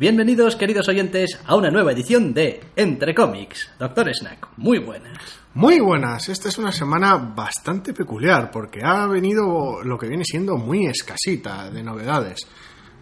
[0.00, 3.70] Bienvenidos, queridos oyentes, a una nueva edición de Entre Cómics.
[3.78, 5.18] Doctor Snack, muy buenas.
[5.52, 10.56] Muy buenas, esta es una semana bastante peculiar porque ha venido lo que viene siendo
[10.56, 12.48] muy escasita de novedades.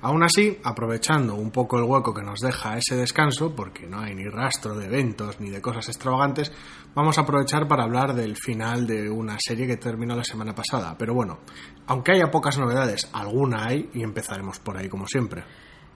[0.02, 4.16] Aún así, aprovechando un poco el hueco que nos deja ese descanso, porque no hay
[4.16, 6.51] ni rastro de eventos ni de cosas extravagantes,
[6.96, 10.96] vamos a aprovechar para hablar del final de una serie que terminó la semana pasada.
[10.99, 11.38] Pero bueno,
[11.87, 15.45] aunque haya pocas novedades, alguna hay y empezaremos por ahí como siempre.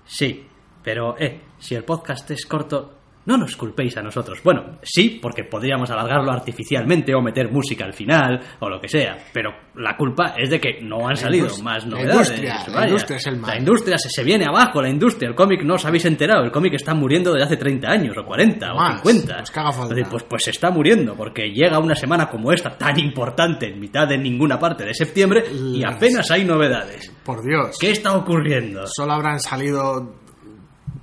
[0.04, 0.46] Sí,
[0.82, 4.40] pero, eh, si el podcast es corto, no nos culpéis a nosotros.
[4.42, 9.16] Bueno, sí, porque podríamos alargarlo artificialmente o meter música al final o lo que sea,
[9.32, 12.30] pero la culpa es de que no han salido más novedades.
[12.30, 13.50] La industria, la industria es el mal.
[13.50, 15.28] La industria se, se viene abajo, la industria.
[15.28, 16.42] El cómic no os habéis enterado.
[16.44, 19.36] El cómic está muriendo desde hace 30 años, o 40, Más, o 50.
[19.36, 19.94] pues haga falta.
[20.10, 24.08] Pues, pues se está muriendo, porque llega una semana como esta, tan importante, en mitad
[24.08, 27.12] de ninguna parte de septiembre, y apenas hay novedades.
[27.24, 27.76] Por Dios.
[27.80, 28.84] ¿Qué está ocurriendo?
[28.86, 30.16] Solo habrán salido,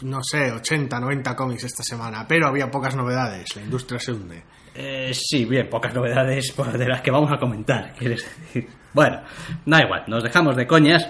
[0.01, 3.55] no sé, 80, 90 cómics esta semana, pero había pocas novedades.
[3.55, 4.43] La industria se hunde.
[4.75, 8.69] Eh, sí, bien, pocas novedades de las que vamos a comentar, quieres decir.
[8.93, 9.21] Bueno,
[9.65, 11.07] da igual, nos dejamos de coñas,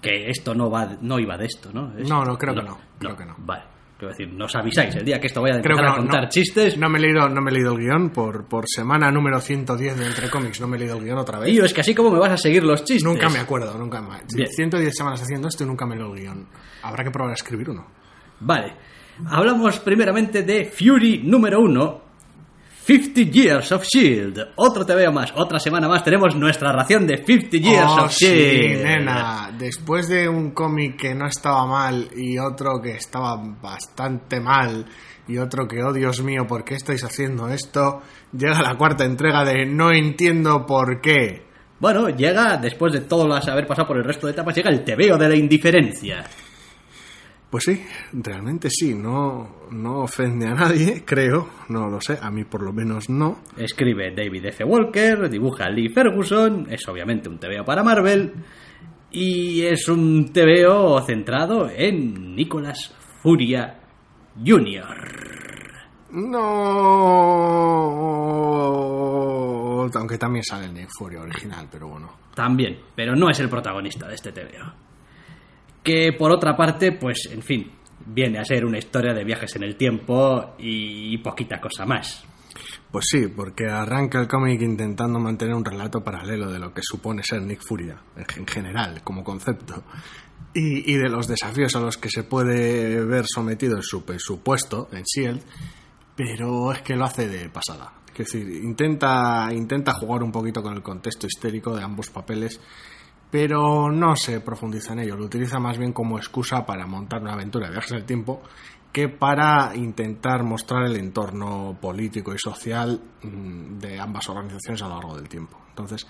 [0.00, 1.92] que esto no va, no iba de esto, ¿no?
[1.98, 3.34] Es- No, no, creo que no, creo que no.
[3.38, 3.62] Vale,
[3.98, 6.02] quiero decir, nos avisáis el día que esto vaya a Creo empezar que a no,
[6.08, 6.28] contar no.
[6.28, 6.76] chistes.
[6.76, 9.98] No me he leído, no me he leído el guion por, por semana número 110
[9.98, 10.60] de Entre Cómics.
[10.60, 11.50] No me he leído el guion otra vez.
[11.50, 13.04] Tío, es que así como me vas a seguir los chistes.
[13.04, 14.18] Nunca me acuerdo, nunca me...
[14.34, 14.48] Bien.
[14.48, 16.46] 110 semanas haciendo esto y nunca me leo el guion.
[16.82, 17.86] Habrá que probar a escribir uno.
[18.40, 18.74] Vale,
[19.28, 22.02] hablamos primeramente de Fury número 1,
[22.86, 24.52] 50 Years of Shield.
[24.54, 28.12] Otro te veo más, otra semana más tenemos nuestra ración de 50 Years oh, of
[28.12, 28.84] sí, Shield.
[28.84, 29.50] nena.
[29.58, 34.86] Después de un cómic que no estaba mal y otro que estaba bastante mal
[35.26, 38.02] y otro que, oh Dios mío, ¿por qué estáis haciendo esto?
[38.30, 41.44] Llega la cuarta entrega de No entiendo por qué.
[41.80, 44.84] Bueno, llega, después de todo las haber pasado por el resto de etapas, llega el
[44.84, 46.24] tebeo de la indiferencia.
[47.50, 47.80] Pues sí,
[48.12, 52.72] realmente sí, no, no ofende a nadie, creo, no lo sé, a mí por lo
[52.72, 53.40] menos no.
[53.56, 54.64] Escribe David F.
[54.64, 58.32] Walker, dibuja Lee Ferguson, es obviamente un tebeo para Marvel,
[59.12, 62.92] y es un tebeo centrado en Nicolas
[63.22, 63.78] Furia
[64.44, 65.36] Jr.
[66.10, 66.46] No,
[69.94, 72.10] aunque también sale el Nick Fury original, pero bueno.
[72.34, 74.85] También, pero no es el protagonista de este tebeo.
[75.86, 77.70] Que por otra parte, pues, en fin,
[78.06, 82.24] viene a ser una historia de viajes en el tiempo y poquita cosa más.
[82.90, 87.22] Pues sí, porque arranca el cómic intentando mantener un relato paralelo de lo que supone
[87.22, 89.84] ser Nick Furia, en general, como concepto,
[90.54, 94.98] y, de los desafíos a los que se puede ver sometido en su presupuesto, en
[94.98, 95.42] S.H.I.E.L.D.,
[96.16, 97.92] pero es que lo hace de pasada.
[98.10, 102.58] Es decir, intenta, intenta jugar un poquito con el contexto histérico de ambos papeles,
[103.30, 107.32] pero no se profundiza en ello, lo utiliza más bien como excusa para montar una
[107.32, 108.42] aventura de viajes en el tiempo
[108.92, 114.94] que para intentar mostrar el entorno político y social mm, de ambas organizaciones a lo
[114.94, 115.60] largo del tiempo.
[115.68, 116.06] Entonces,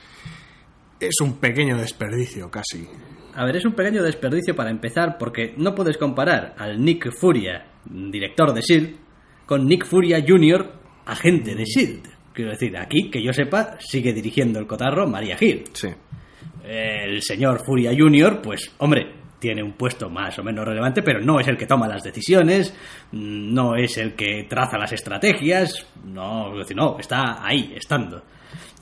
[1.01, 2.89] es un pequeño desperdicio casi.
[3.35, 7.73] A ver, es un pequeño desperdicio para empezar porque no puedes comparar al Nick Furia,
[7.85, 8.97] director de S.H.I.E.L.D.,
[9.47, 10.73] con Nick Furia Jr.,
[11.07, 12.11] agente de S.H.I.E.L.D.
[12.33, 15.65] Quiero decir, aquí, que yo sepa, sigue dirigiendo el cotarro María Hill.
[15.73, 15.89] Sí.
[16.67, 19.07] El señor Furia Jr., pues, hombre,
[19.39, 22.75] tiene un puesto más o menos relevante, pero no es el que toma las decisiones,
[23.13, 28.23] mm, no es el que traza las estrategias, no, no, está ahí, estando.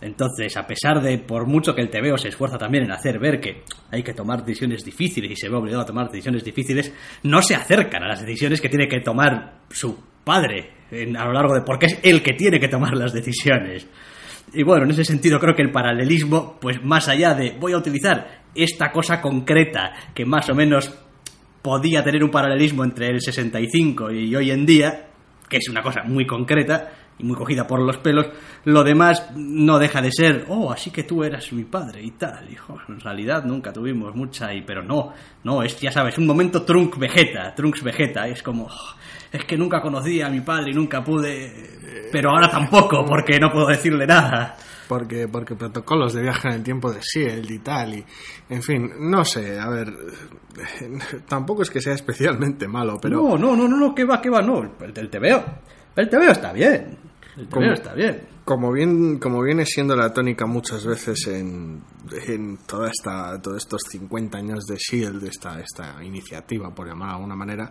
[0.00, 3.40] Entonces, a pesar de, por mucho que el TVO se esfuerza también en hacer ver
[3.40, 7.40] que hay que tomar decisiones difíciles y se ve obligado a tomar decisiones difíciles, no
[7.42, 11.54] se acercan a las decisiones que tiene que tomar su padre en- a lo largo
[11.54, 11.62] de...
[11.62, 13.86] porque es el que tiene que tomar las decisiones.
[14.54, 17.78] Y bueno, en ese sentido creo que el paralelismo, pues más allá de voy a
[17.78, 20.92] utilizar esta cosa concreta que más o menos
[21.62, 25.08] podía tener un paralelismo entre el 65 y hoy en día,
[25.48, 28.26] que es una cosa muy concreta, y muy cogida por los pelos,
[28.64, 32.50] lo demás no deja de ser, oh, así que tú eras mi padre y tal.
[32.50, 35.12] Hijo, en realidad nunca tuvimos mucha, y, pero no,
[35.44, 38.96] no, es, ya sabes, un momento Trunk Vegeta, Trunks Vegeta, es como, oh,
[39.36, 43.50] es que nunca conocí a mi padre y nunca pude, pero ahora tampoco, porque no
[43.50, 44.56] puedo decirle nada.
[44.88, 48.04] Porque, porque protocolos de viaje en el tiempo de SHIELD y tal, y
[48.50, 49.92] en fin, no sé, a ver,
[51.28, 53.16] tampoco es que sea especialmente malo, pero...
[53.22, 55.44] No, no, no, no, no, que va, que va, no, el, el TVO,
[55.96, 56.98] el TVO está bien,
[57.36, 58.28] el TVO Como- está bien.
[58.44, 61.82] Como bien, como viene siendo la tónica muchas veces en,
[62.28, 67.14] en toda esta, todos estos 50 años de Shield, esta, esta iniciativa, por llamar de
[67.14, 67.70] alguna manera,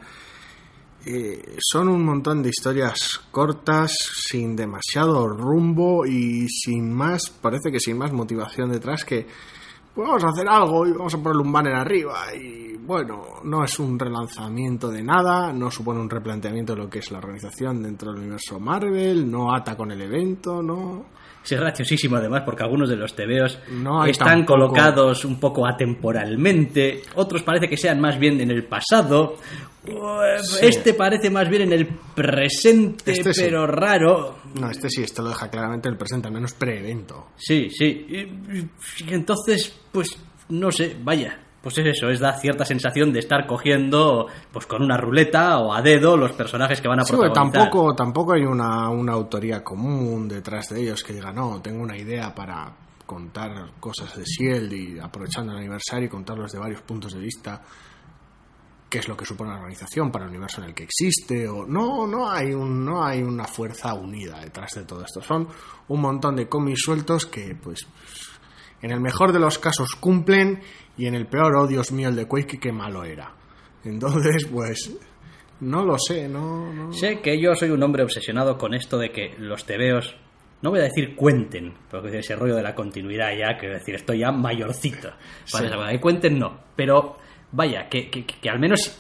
[1.06, 7.80] eh, son un montón de historias cortas, sin demasiado rumbo y sin más, parece que
[7.80, 9.28] sin más motivación detrás que
[9.94, 13.64] pues vamos a hacer algo y vamos a ponerle un banner arriba y bueno, no
[13.64, 17.84] es un relanzamiento de nada, no supone un replanteamiento de lo que es la organización
[17.84, 21.23] dentro del universo Marvel, no ata con el evento, no...
[21.44, 27.02] Es graciosísimo además porque algunos de los tebeos No están tampoco- colocados un poco atemporalmente,
[27.16, 29.38] otros parece que sean más bien en el pasado,
[29.86, 30.58] Sí.
[30.62, 33.42] este parece más bien en el presente, Este sí.
[33.44, 34.38] pero raro.
[34.56, 37.28] No, este sí, este lo deja claramente el presente, al menos pre-evento.
[37.36, 38.08] Sí, sí.
[39.06, 40.16] Y entonces, pues,
[40.50, 41.40] no sé, vaya.
[41.64, 45.74] Pues es eso, es da cierta sensación de estar cogiendo, pues con una ruleta o
[45.74, 47.62] a dedo los personajes que van a Sí, protagonizar.
[47.64, 51.98] tampoco, tampoco hay una, una autoría común detrás de ellos que diga, no, tengo una
[51.98, 52.70] idea para
[53.06, 57.62] contar cosas de Shield y aprovechando el aniversario y contarlos de varios puntos de vista
[58.90, 61.66] qué es lo que supone la organización para el universo en el que existe o
[61.66, 65.48] no no hay un, no hay una fuerza unida detrás de todo esto son
[65.88, 67.88] un montón de cómics sueltos que pues
[68.82, 70.62] en el mejor de los casos cumplen
[70.98, 73.34] y en el peor oh Dios mío el de Quake qué malo era.
[73.84, 74.96] Entonces pues
[75.60, 76.94] no lo sé no, no.
[76.94, 80.16] Sé que yo soy un hombre obsesionado con esto de que los tebeos,
[80.62, 84.20] no voy a decir cuenten, porque ese rollo de la continuidad ya, que decir, estoy
[84.20, 85.10] ya mayorcito.
[85.52, 87.18] Para esa cosa, que cuenten no, pero
[87.52, 89.00] vaya, que, que- que al menos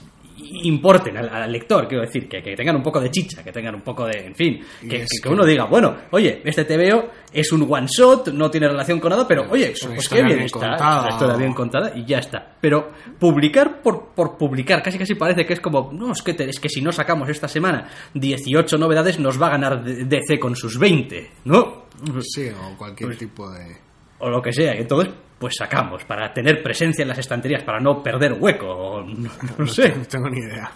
[0.63, 3.75] importen al, al lector, quiero decir, que, que tengan un poco de chicha, que tengan
[3.75, 7.65] un poco de, en fin, que, que- uno diga, bueno, oye, este TVO es un
[7.69, 10.37] one shot, no tiene relación con nada, pero oye, Es una pues historia qué bien
[10.39, 10.97] bien está, contada.
[10.97, 12.55] es una historia bien contada y ya está.
[12.61, 16.49] Pero publicar por, por publicar, casi casi parece que es como, no, es que, te-
[16.49, 20.55] es que si no sacamos esta semana 18 novedades nos va a ganar DC con
[20.55, 21.83] sus 20, ¿no?
[22.21, 23.77] sí o cualquier tipo de
[24.19, 25.13] O lo que sea, entonces
[25.43, 29.93] pues sacamos para tener presencia en las estanterías, para no perder hueco, no, no sé.
[29.93, 30.71] no tengo ni idea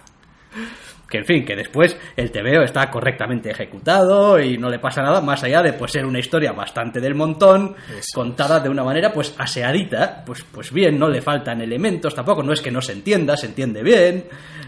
[1.10, 5.22] Que en fin, que después el TVO está correctamente ejecutado y no le pasa nada
[5.22, 9.14] más allá de pues ser una historia bastante del montón, Eso contada de una manera
[9.14, 12.92] pues aseadita, pues, pues bien, no le faltan elementos tampoco, no es que no se
[12.92, 14.26] entienda, se entiende bien,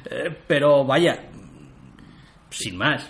[0.09, 1.25] eh, pero vaya,
[2.49, 3.05] sin más.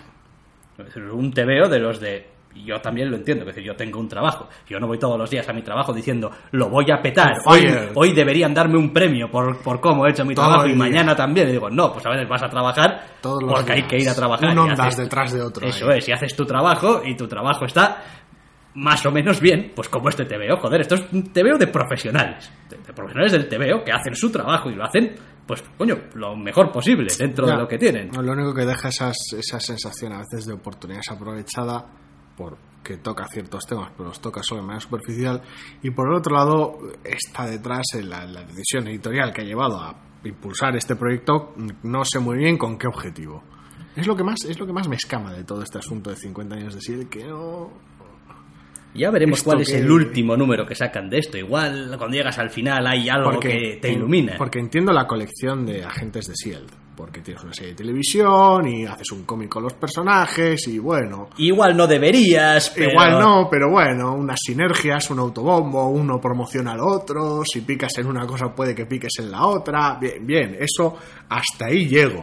[0.96, 4.48] Un TVO de los de yo también lo entiendo, es decir, yo tengo un trabajo,
[4.68, 7.66] yo no voy todos los días a mi trabajo diciendo lo voy a petar, hoy,
[7.94, 11.48] hoy deberían darme un premio por, por cómo he hecho mi trabajo y mañana también,
[11.48, 14.08] y digo, no, pues a veces vas a trabajar Todos los porque hay que ir
[14.08, 14.56] a trabajar.
[14.58, 15.98] Ondas haces- detrás de otro Eso ahí.
[15.98, 18.02] es, y haces tu trabajo y tu trabajo está
[18.74, 22.52] más o menos bien, pues como este TVO, joder, esto es un TVO de profesionales,
[22.68, 25.12] de, de profesionales del TVO que hacen su trabajo y lo hacen,
[25.44, 27.54] pues coño, lo mejor posible dentro Ya.
[27.54, 28.08] de lo que tienen.
[28.12, 31.84] No, Lo único que deja esas, esa sensación a veces de oportunidad desaprovechada
[32.40, 35.42] porque toca ciertos temas, pero los toca solo de manera superficial.
[35.82, 39.78] Y por el otro lado, está detrás en la, la decisión editorial que ha llevado
[39.78, 39.94] a
[40.24, 43.42] impulsar este proyecto, no sé muy bien con qué objetivo.
[43.96, 46.16] Es lo que más, es lo que más me escama de todo este asunto de
[46.16, 47.70] 50 años de SEAL, que no...
[48.92, 51.38] Ya veremos Esto cuál es que- el último número que sacan de esto.
[51.38, 54.34] Igual cuando llegas al final hay algo que te ilumina.
[54.36, 58.84] Porque entiendo la colección de agentes de SEALD, porque tienes una serie de televisión y
[58.84, 62.90] haces un cómic con los personajes y bueno, Igual no deberías, pero...
[62.90, 68.06] Igual no, pero bueno, unas sinergias, un autobombo, uno promociona al otro, si picas en
[68.06, 69.96] una cosa puede que piques en la otra.
[69.98, 70.94] Bien, bien, eso
[71.30, 72.22] hasta ahí llego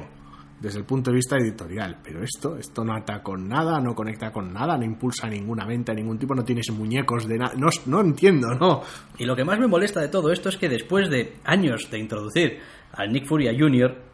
[0.60, 4.32] desde el punto de vista editorial, pero esto esto no ata con nada, no conecta
[4.32, 7.70] con nada, no impulsa ninguna venta de ningún tipo, no tienes muñecos de nada, no,
[7.88, 8.84] no entiendo, no.
[9.18, 11.98] Y lo que más me molesta de todo esto es que después de años de
[11.98, 12.60] introducir
[12.94, 14.07] al Nick Fury Jr.,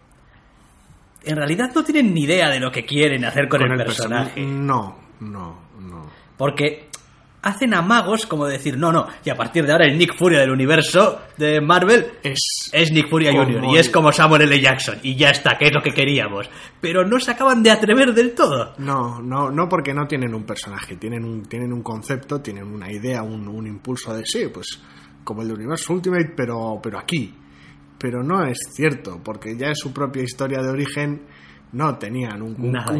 [1.26, 4.42] en realidad no tienen ni idea de lo que quieren hacer con, el, personaje.
[4.42, 6.10] No, no, no.
[6.38, 6.90] Porque
[7.44, 10.50] hacen amagos como decir, no, no, y a partir de ahora el Nick Fury del
[10.50, 13.66] universo de Marvel Es es Nick Como Jr.
[13.66, 14.62] y es como Samuel L.
[14.62, 16.50] Jackson y ya está, que es lo que queríamos.
[16.82, 18.74] Pero no se acaban de atrever del todo.
[18.78, 22.92] No, no, no porque no tienen un personaje, tienen un, tienen un concepto, tienen una
[22.92, 24.80] idea, un, un impulso de sí, pues
[25.24, 27.34] como el de Universo Ultimate, pero, pero aquí.
[28.04, 31.22] Pero no es cierto, porque ya en su propia historia de origen,
[31.72, 32.54] no tenían un,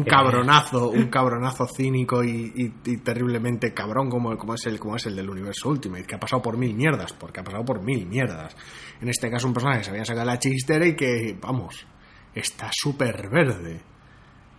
[0.04, 5.04] cabronazo, un cabronazo cínico y, y- y terriblemente cabrón como, como es el como es
[5.06, 8.06] el del universo Ultimate, que ha pasado por mil mierdas, porque ha pasado por mil
[8.06, 8.56] mierdas.
[9.02, 11.86] En este caso un personaje que se había sacado la chistera y que, vamos,
[12.34, 13.80] está súper verde.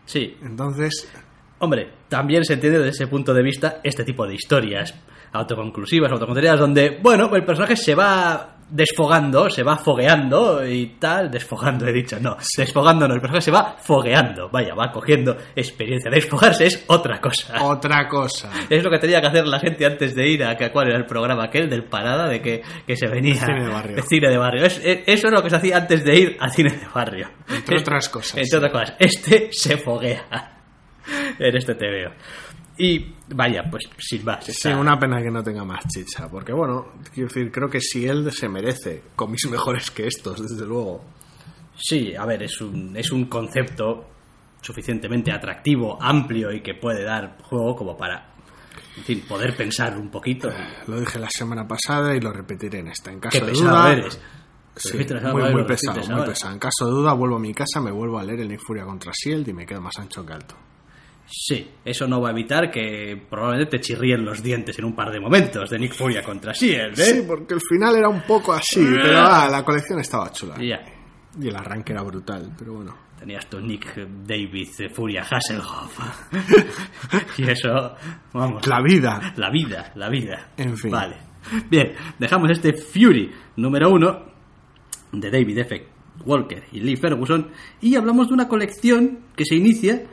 [0.06, 1.12] Sí, Entonces,
[1.58, 4.94] Hombre, también se entiende desde ese punto de vista este tipo de historias
[5.34, 11.88] autoconclusivas, autocontenidas, donde, bueno, el personaje se va desfogando, se va fogueando y tal, desfogando
[11.88, 16.65] he dicho, no, desfogando no, el personaje se va fogueando, vaya, va cogiendo experiencia, desfogarse
[16.65, 17.63] es otra cosa.
[17.63, 18.50] otra cosa.
[18.69, 20.98] Es lo que tenía que hacer la gente antes de ir a que- cuál era
[20.98, 23.95] el programa aquel del parada de que, que se venía Cine de barrio.
[23.95, 24.65] de cine de barrio.
[24.65, 27.29] Es- es- eso es lo que se hacía antes de ir a cine de barrio.
[27.48, 28.38] Entre otras cosas.
[28.38, 28.95] Entre otras cosas.
[29.00, 30.25] Este se foguea
[31.39, 32.12] en este TVO.
[32.77, 34.46] Y vaya, pues sin más.
[34.46, 38.05] Sí, una pena que no tenga más chicha, porque bueno, quiero decir, creo que si
[38.05, 41.03] él se merece cómics mejores que estos, desde luego.
[41.77, 44.10] Sí, a ver, es un, es un concepto
[44.62, 48.34] suficientemente atractivo, amplio y que puede dar juego como para,
[48.98, 50.50] en fin, poder pensar un poquito.
[50.88, 53.12] Lo dije la semana pasada y lo repetiré en esta.
[53.12, 54.20] En caso Qué de duda, eres.
[54.77, 54.98] Sí,
[55.32, 56.53] muy, muy pesado, muy pesado.
[56.53, 58.84] En caso de duda, vuelvo a mi casa, me vuelvo a leer el Nick Furia
[58.84, 60.55] contra Shield y me quedo más ancho que alto.
[61.27, 65.12] Sí, eso no va a evitar que probablemente te chirríen los dientes en un par
[65.12, 67.03] de momentos de Nick Furia contra Shield, ¿eh?
[67.03, 70.55] Sí, porque el final era un poco así, pero ah, la colección estaba chula.
[70.60, 70.82] Y ya,
[71.39, 72.96] Y el arranque era brutal, pero bueno.
[73.20, 76.00] tenías tu Nick David eh, Furia Hasselhoff.
[77.38, 77.96] y eso,
[78.34, 78.65] vamos.
[78.67, 79.34] La vida.
[79.38, 80.51] La vida, la vida.
[80.58, 80.91] En fin.
[80.91, 81.15] Vale.
[81.70, 84.25] Bien, dejamos este Fury número uno
[85.12, 85.88] de David F.
[86.24, 87.50] Walker y Lee Ferguson
[87.82, 90.08] y hablamos de una colección que se inicia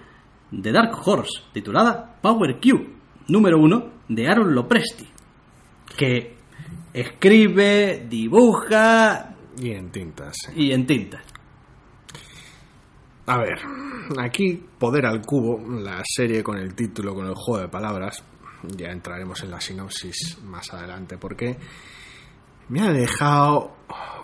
[0.53, 2.87] de Dark Horse titulada Power Q
[3.29, 5.09] número uno de Aaron Lopresti
[5.97, 6.37] que
[6.93, 10.37] escribe, dibuja Y en tintas.
[10.55, 11.23] y en tintas.
[13.27, 13.59] A ver,
[14.19, 18.23] aquí Poder al Cubo, la serie con el título, con el juego de palabras,
[18.65, 21.57] ya entraremos en la sinopsis más adelante, porque
[22.69, 23.77] me ha dejado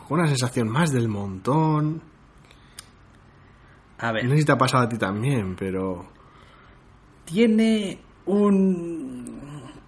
[0.08, 2.02] con una sensación más del montón.
[3.98, 6.06] A ver, No sé si te ha pasado a ti también, pero
[7.28, 9.38] tiene un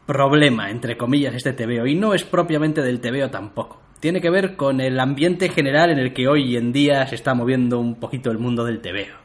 [0.06, 3.80] problema, entre comillas, este TVO, y no es propiamente del TVO tampoco.
[4.00, 7.34] Tiene que ver con el ambiente general en el que hoy en día se está
[7.34, 9.18] moviendo un poquito el mundo del TVO.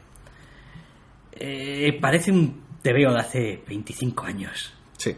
[1.38, 4.72] Eh, parece un TVO de hace 25 años.
[4.96, 5.14] sí,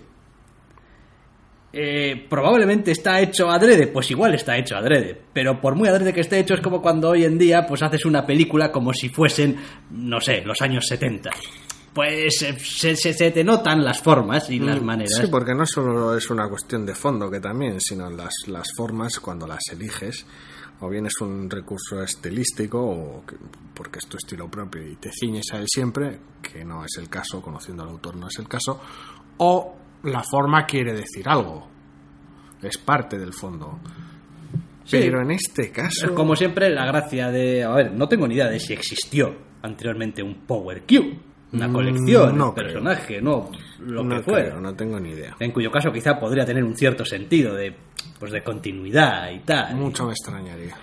[1.73, 6.23] Eh, probablemente está hecho adrede, pues igual está hecho adrede, pero por muy adrede que
[6.23, 9.57] esté hecho es como cuando hoy en día pues haces una película como si fuesen,
[9.91, 11.31] no sé, los años 70.
[11.99, 15.15] Pues eh, se, se- se te notan las formas y las Mm, maneras.
[15.21, 19.19] Sí, porque no solo es una cuestión de fondo, que también, sino las, las formas
[19.19, 20.25] cuando las eliges,
[20.79, 23.35] o bien es un recurso estilístico, o que-
[23.75, 27.09] porque es tu estilo propio y te ciñes a él siempre, que no es el
[27.09, 28.81] caso, conociendo al autor no es el caso,
[29.39, 29.75] o
[30.05, 31.67] la forma quiere decir algo,
[32.63, 33.77] es parte del fondo.
[34.85, 34.99] Sí.
[35.01, 36.15] Pero en este caso...
[36.15, 37.65] Como siempre, la gracia de...
[37.65, 41.73] A ver, no tengo ni idea de si existió anteriormente un Power Cube, una Mm,
[41.73, 43.51] colección, no un personaje, no,
[43.81, 44.49] lo no que fuera.
[44.51, 45.35] creo, no tengo ni idea.
[45.41, 47.75] En cuyo caso quizá podría tener un cierto sentido de,
[48.19, 49.75] pues de continuidad y tal.
[49.77, 50.75] Mucho me extrañaría.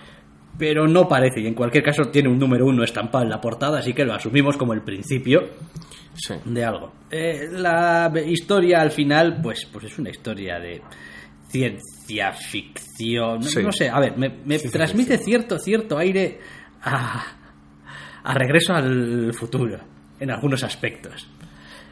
[0.58, 3.78] pero no parece y en cualquier caso tiene un número uno estampado en la portada
[3.80, 5.42] así que lo asumimos como el principio
[6.14, 6.32] Sí.
[6.46, 10.80] de algo Eh, la historia al final pues pues es una historia de
[11.48, 13.62] ciencia ficción no, Sí.
[13.62, 16.40] no sé a ver me, transmite cierto cierto aire
[16.82, 17.22] a,
[18.24, 19.78] a regreso al futuro
[20.20, 21.28] en algunos aspectos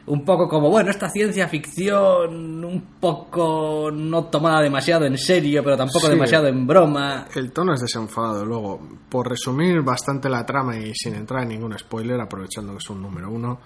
[0.07, 5.75] un poco como, bueno, esta ciencia ficción un poco no tomada demasiado en serio, pero
[5.75, 6.11] tampoco Sí.
[6.11, 7.25] demasiado en broma.
[7.33, 8.45] El tono es desenfadado.
[8.45, 8.79] Luego,
[9.09, 13.01] por resumir bastante la trama y sin entrar en ningún spoiler, aprovechando que es un
[13.01, 13.59] número uno,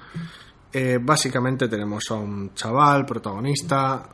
[0.71, 4.07] eh, básicamente tenemos a un chaval protagonista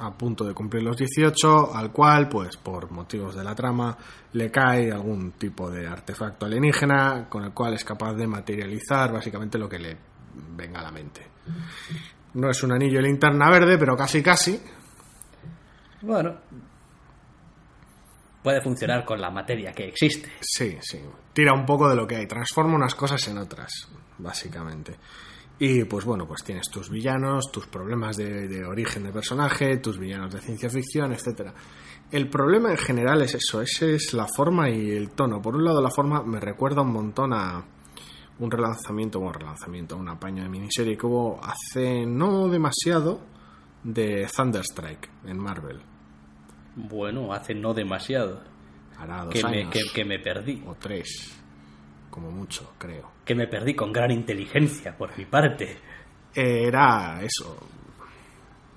[0.00, 3.96] a punto de cumplir los 18, al cual, pues por motivos de la trama,
[4.32, 9.58] le cae algún tipo de artefacto alienígena con el cual es capaz de materializar básicamente
[9.58, 9.96] lo que le
[10.56, 11.26] venga a la mente.
[12.34, 14.60] No es un anillo de linterna verde, pero casi casi.
[16.02, 16.36] Bueno,
[18.42, 20.30] puede funcionar con la materia que existe.
[20.40, 21.00] Sí, sí.
[21.32, 22.26] Tira un poco de lo que hay.
[22.26, 23.88] Transforma unas cosas en otras,
[24.18, 24.96] básicamente.
[25.62, 29.98] Y pues bueno, pues tienes tus villanos, tus problemas de, de origen de personaje, tus
[29.98, 31.52] villanos de ciencia ficción, etcétera.
[32.10, 35.40] El problema en general es eso, ese es la forma y el tono.
[35.42, 37.62] Por un lado, la forma me recuerda un montón a
[38.38, 43.20] un relanzamiento, bueno, relanzamiento, un apaño de miniserie que hubo hace no demasiado
[43.84, 45.80] de Thunderstrike en Marvel.
[46.74, 48.40] Bueno, hace no demasiado
[48.98, 50.62] Hará dos que me, años que, que me perdí.
[50.66, 51.39] o tres.
[52.10, 53.10] Como mucho, creo.
[53.24, 55.76] Que me perdí con gran inteligencia por mi parte.
[56.34, 57.56] Era eso,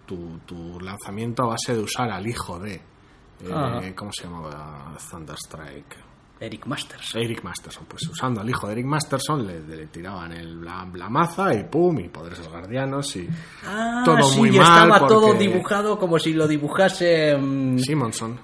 [0.06, 2.74] tu, tu lanzamiento a base de usar al hijo de...
[2.76, 2.82] eh,
[3.52, 3.82] Ah.
[3.96, 4.96] ¿Cómo se llamaba?
[5.10, 5.98] Thunderstrike.
[6.40, 7.16] Eric Masters.
[7.16, 11.10] Eric Masterson, pues usando al hijo de Eric Masterson le, le tiraban el, la, la
[11.10, 13.30] maza y pum, y poderes asgardianos y
[13.66, 17.38] Ah, todo sí, muy y mal estaba porque todo dibujado como si lo dibujase...
[17.38, 18.38] mm, Simonson.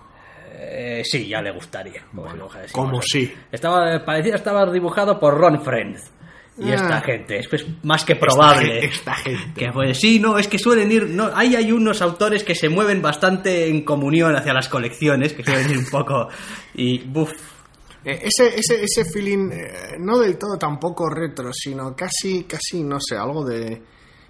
[0.72, 2.04] Eh, sí, ya le gustaría.
[2.10, 3.34] como Bueno, si como sí.
[3.52, 6.12] Estaba, parecía estar dibujado por Ron Friends.
[6.58, 6.76] Y Ah.
[6.76, 8.86] esta gente, es pues más que probable.
[8.86, 9.60] Esta, gen- esta gente.
[9.66, 12.68] Que pues sí, no, es que suelen ir, no, ahí hay unos autores que se
[12.68, 16.28] mueven bastante en comunión hacia las colecciones, que suelen ir un poco
[16.76, 17.32] y buf,
[18.04, 22.98] Eh, ese, ese, ese feeling, eh, no del todo tampoco retro, sino casi, casi, no
[23.00, 23.82] sé, algo de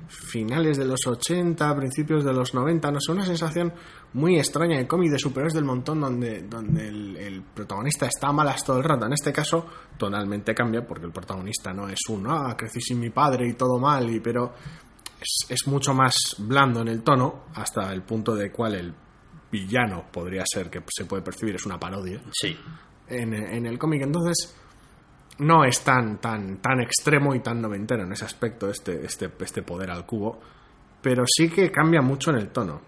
[0.08, 3.74] finales de los 80, principios de los 90, no sé, una sensación
[4.14, 8.64] muy extraña de cómic de superhéroes del montón donde, donde el, el protagonista está malas
[8.64, 9.06] todo el rato.
[9.06, 9.66] En este caso,
[9.98, 13.78] tonalmente cambia porque el protagonista no es un, ah, crecí sin mi padre y todo
[13.80, 14.54] mal, y, pero
[15.20, 18.94] es, es mucho más blando en el tono, hasta el punto de cual el
[19.52, 22.58] villano podría ser, que se puede percibir, es una parodia sí.
[23.08, 24.02] en, en el cómic.
[24.04, 24.56] Entonces,
[25.40, 29.62] no es tan, tan, tan extremo y tan noventero en ese aspecto este, este, este
[29.62, 30.40] poder al cubo,
[31.02, 32.82] pero sí que cambia mucho en el tono,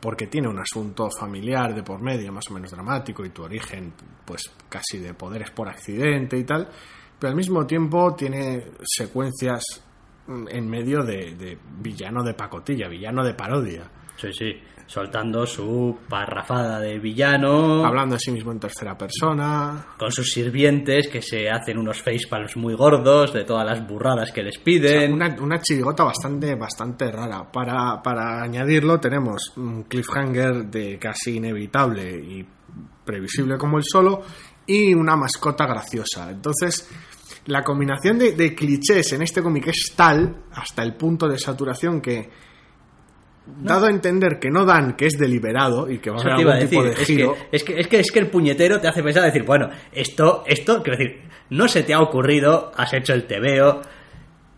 [0.00, 3.92] porque tiene un asunto familiar de por medio, más o menos dramático, y tu origen,
[4.24, 6.68] pues casi de poderes por accidente y tal,
[7.18, 9.64] pero al mismo tiempo tiene secuencias
[10.26, 13.90] mm, en medio de, de villano de pacotilla, villano de parodia.
[14.16, 20.10] Sí, sí, soltando su parrafada de villano, Hablando de sí mismo en tercera persona, con
[20.10, 24.58] sus sirvientes que se hacen unos facepalms muy gordos de todas las burradas que les
[24.58, 25.12] piden.
[25.12, 27.50] Una, una chirigota bastante, bastante rara.
[27.50, 32.46] Para, para añadirlo, tenemos un cliffhanger de casi inevitable y
[33.04, 34.22] previsible como el solo
[34.66, 36.30] y una mascota graciosa.
[36.30, 36.88] Entonces,
[37.46, 42.00] la combinación de, de clichés en este cómic es tal, hasta el punto de saturación,
[42.00, 42.45] que.
[43.46, 46.52] Dado a entender que no dan que es deliberado y que va a haber iba
[46.52, 49.04] a algún tipo de giro, es, que, es, que, es que el puñetero te hace
[49.04, 53.24] pensar, decir, bueno, esto, esto, quiero decir, no se te ha ocurrido, has hecho el
[53.24, 53.82] tebeo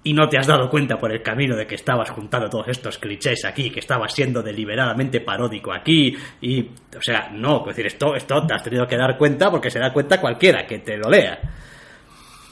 [0.04, 2.96] y no te has dado cuenta por el camino de que estabas juntando todos estos
[2.96, 8.14] clichés aquí, que estabas siendo deliberadamente paródico aquí, y, o sea, no, quiero decir, esto,
[8.14, 11.10] esto te has tenido que dar cuenta porque se da cuenta cualquiera que te lo
[11.10, 11.38] lea.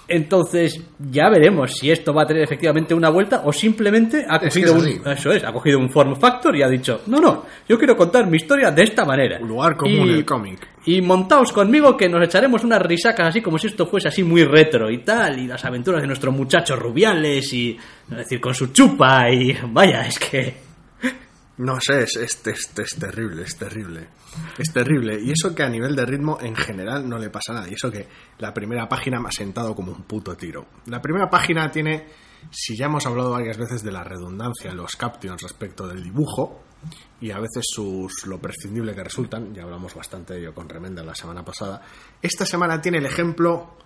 [0.08, 4.54] Entonces, ya veremos si esto va a tener efectivamente una vuelta o simplemente ha Es
[4.54, 7.18] que cogido es un, eso es, ha cogido un form factor y ha dicho, no,
[7.18, 9.38] no, yo quiero contar mi historia de esta manera.
[9.40, 10.68] un lugar común Y- el cómic.
[10.86, 14.44] Y montaos conmigo que nos echaremos unas risacas así como si esto fuese así muy
[14.44, 17.76] retro y tal, y las aventuras de nuestros muchachos rubiales y,
[18.10, 20.65] es decir, con su chupa y vaya, es que...
[21.58, 24.08] No sé, es, es, es- es terrible, es terrible.
[24.58, 25.18] Es terrible.
[25.20, 27.68] Y eso que a nivel de ritmo en general no le pasa nada.
[27.68, 28.06] Y eso que
[28.38, 30.66] la primera página me ha sentado como un puto tiro.
[30.86, 32.08] La primera página tiene,
[32.50, 36.62] si ya hemos hablado varias veces de la redundancia en los captions respecto del dibujo,
[37.22, 41.02] y a veces sus lo prescindible que resultan, ya hablamos bastante de ello con Remenda
[41.02, 41.80] la semana pasada,
[42.20, 43.78] esta semana tiene el ejemplo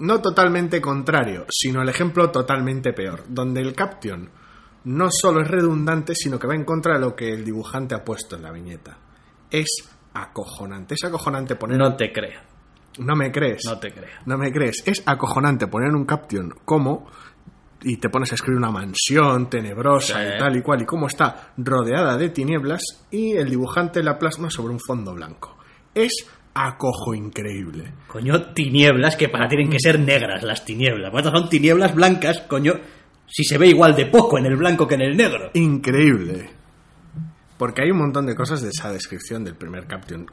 [0.00, 4.30] no totalmente contrario, sino el ejemplo totalmente peor, donde el caption
[4.88, 8.02] no solo es redundante, sino que va en contra de lo que el dibujante ha
[8.04, 8.96] puesto en la viñeta.
[9.50, 9.66] Es
[10.14, 11.78] acojonante, es acojonante poner...
[11.78, 12.40] No te creo,
[12.98, 13.62] No me crees.
[13.66, 14.08] no te creo.
[14.26, 14.82] No me crees.
[14.86, 17.06] Es acojonante poner un caption como
[17.82, 20.30] y te pones a escribir una mansión tenebrosa Sí.
[20.34, 24.50] y tal y cual y cómo está rodeada de tinieblas y el dibujante la plasma
[24.50, 25.56] sobre un fondo blanco.
[25.94, 27.92] Es acojo increíble.
[28.08, 31.12] Coño, tinieblas que para tienen que ser negras las tinieblas.
[31.12, 32.72] Bueno, son tinieblas blancas, coño,
[33.28, 35.50] si se ve igual de poco en el blanco que en el negro.
[35.54, 36.50] Increíble.
[37.56, 40.26] Porque hay un montón de cosas de esa descripción del primer caption.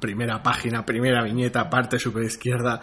[0.00, 2.80] Primera página, primera viñeta, parte super izquierda.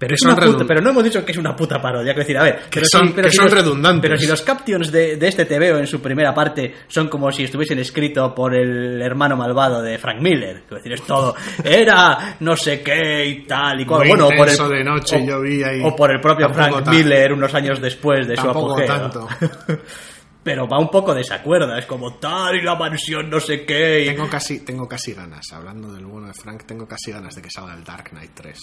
[0.00, 2.14] Pero, es una puta- pero no hemos dicho que es una puta parodia.
[2.14, 4.00] Quiero decir, a ver, pero son- si, pero que si son los, redundantes.
[4.00, 7.44] Pero si los captions de, de este TVO en su primera parte son como si
[7.44, 10.64] estuviesen escritos por el hermano malvado de Frank Miller.
[10.70, 11.34] Decir, es todo.
[11.62, 14.00] Era no sé qué y tal y cual.
[14.00, 17.34] Muy bueno, por el, de noche o, llovía y- o por el propio Frank Miller
[17.34, 18.86] unos años después de su apogeo.
[18.86, 19.28] tanto.
[20.42, 21.78] pero va un poco desacuerda.
[21.78, 24.04] Es como tal y la mansión no sé qué.
[24.04, 27.42] y- Tengo casi, tengo casi ganas, hablando del bueno de Frank, tengo casi ganas de
[27.42, 28.58] que salga el Dark Knight 3.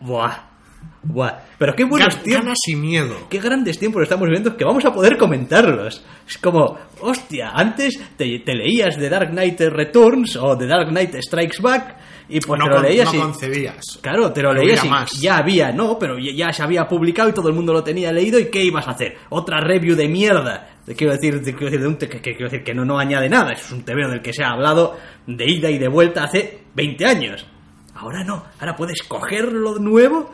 [0.00, 0.55] Buah.
[1.02, 1.32] Buah.
[1.58, 2.44] Pero qué buenos Gan- tiempos.
[2.46, 3.14] ganas y miedo.
[3.30, 6.04] Qué grandes tiempos estamos viviendo que vamos a poder comentarlos.
[6.28, 11.14] Es como, hostia, antes te, te leías The Dark Knight Returns o The Dark Knight
[11.20, 11.96] Strikes Back
[12.28, 13.22] y pues no, te lo leías no y...
[13.22, 13.98] concebías.
[14.02, 15.12] Claro, te lo leías y más.
[15.20, 15.96] ya había, ¿no?
[15.96, 18.64] Pero ya, ya se había publicado y todo el mundo lo tenía leído y ¿qué
[18.64, 19.16] ibas a hacer?
[19.28, 20.70] Otra review de mierda.
[20.96, 23.28] Quiero decir, de, quiero decir, de un que, que- quiero decir que no, no añade
[23.28, 23.52] nada.
[23.52, 24.96] Es un TVO del que se ha hablado
[25.28, 27.46] de ida y de vuelta hace 20 años.
[27.94, 28.42] Ahora no.
[28.58, 30.32] Ahora puedes coger lo nuevo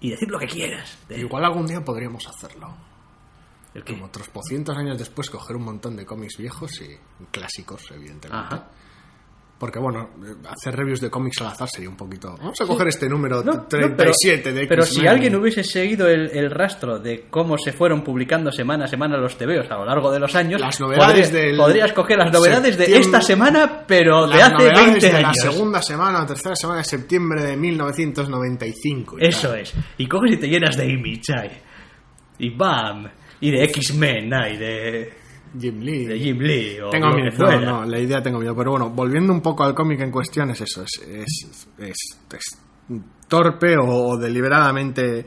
[0.00, 0.98] y decir lo que quieras.
[1.08, 2.74] de- Igual algún día podríamos hacerlo.
[3.74, 3.84] ¿El?
[3.84, 6.98] Como otros pocientos años después, coger un montón de cómics viejos y
[7.30, 8.54] clásicos, evidentemente.
[8.54, 8.68] Ajá.
[9.58, 12.36] Porque, bueno, eh, hacer reviews de cómics al azar sería un poquito.
[12.38, 16.06] Vamos a coger este número No, no, 37 pero, de Pero si alguien hubiese seguido
[16.06, 19.84] el, el rastro de cómo se fueron publicando semana a semana los TVOs a lo
[19.84, 23.82] largo de los años, Las novedades podría- del podrías coger las novedades de esta semana,
[23.84, 25.36] pero de Las hace novedades 20 de años.
[25.44, 29.16] la segunda semana o tercera semana de septiembre de 1995.
[29.18, 29.58] y Eso tal.
[29.60, 29.74] es.
[29.98, 31.60] Y coges y te llenas de Image.
[32.38, 33.10] Y BAM.
[33.40, 35.12] Y de X-Men, ay, de,
[35.58, 36.04] Jim Lee.
[36.06, 36.80] de Jim Lee.
[36.80, 38.54] O Tengo lo miedo, no, no, la idea tengo miedo.
[38.56, 42.58] Pero bueno, volviendo un poco al cómic en cuestión, es eso: es, es, es- es
[43.28, 45.26] torpe o, o deliberadamente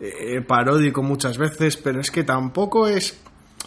[0.00, 3.20] eh, paródico muchas veces, pero es que tampoco es.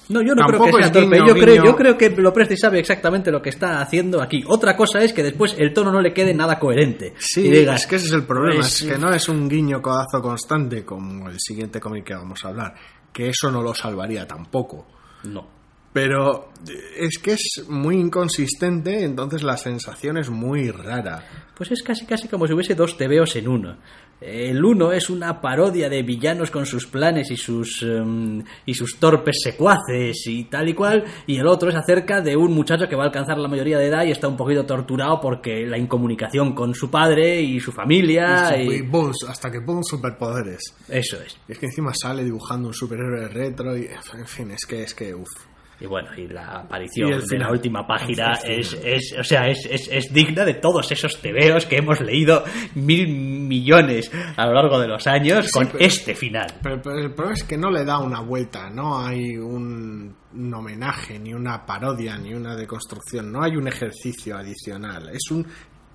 [0.10, 1.16] No, yo no creo que sea es torpe.
[1.16, 1.66] guiño, yo, creo, guiño.
[1.66, 4.44] yo creo que Lopresti sabe exactamente lo que está haciendo aquí.
[4.48, 7.14] Otra cosa es que después el tono no le quede nada coherente.
[7.18, 9.50] Sí, y digas, es que ese es el problema, pues, es que no es un
[9.50, 12.76] guiño codazo constante como el siguiente cómic que vamos a hablar,
[13.12, 14.86] que eso no lo salvaría tampoco.
[15.24, 15.55] No.
[15.96, 21.24] Pero eh, es que es muy inconsistente, entonces la sensación es muy rara.
[21.56, 23.78] Pues es casi casi como si hubiese dos TVOs en uno.
[24.20, 29.00] El uno es una parodia de villanos con sus planes y sus em, y sus
[29.00, 32.98] torpes secuaces y tal y cual, y el otro es acerca de un muchacho que
[32.98, 36.54] va a alcanzar la mayoría de edad y está un poquito torturado porque la incomunicación
[36.54, 38.84] con su padre y su familia y,
[39.30, 40.76] hasta que boom, superpoderes.
[40.90, 41.38] eso es.
[41.48, 44.94] Y es que encima sale dibujando un superhéroe retro y en fin, es que es
[44.94, 45.55] que uff.
[45.80, 49.66] Y bueno, y la aparición Y de la última página es, es, o sea, es,
[49.70, 52.44] es, digna de todos esos tebeos que hemos leído
[52.76, 56.48] mil millones a lo largo de los años con pero- este final.
[56.64, 60.54] Pero, pero el problema es que no le da una vuelta, no hay un, un
[60.54, 65.46] homenaje, ni una parodia, ni una deconstrucción, no hay un ejercicio adicional, es un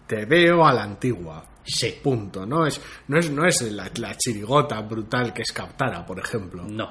[0.06, 1.44] te veo a la antigua.
[1.64, 1.94] Sí.
[2.02, 6.18] Punto, no es, no es, no es la, la chirigota brutal que es Captara, por
[6.18, 6.64] ejemplo.
[6.68, 6.88] No.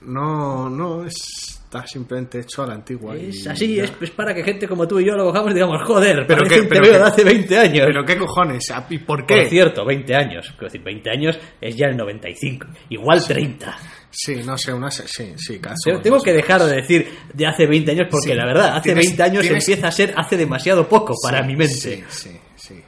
[0.00, 3.14] No, no, es- está simplemente hecho a la antigua.
[3.16, 5.82] Es así, es, es para que gente como tú y yo lo cojamos y digamos,
[5.84, 7.86] joder, Pero pero tebeo qué- de hace 20 años.
[7.86, 9.48] Pero qué cojones, ¿y por Por qué?
[9.48, 10.46] cierto, 20 años.
[10.50, 12.66] Quiero decir, 20 años es ya el 95.
[12.90, 13.76] Igual 30.
[14.10, 16.00] Sí, no sé, una, sí, sí, caso.
[16.02, 18.34] Tengo- que dejar de decir de hace 20 años porque Sí.
[18.34, 21.54] la verdad, hace Tienes- 20 años tienes- empieza a ser hace demasiado poco para mi
[21.54, 21.74] mente.
[21.74, 22.82] Sí, sí, sí.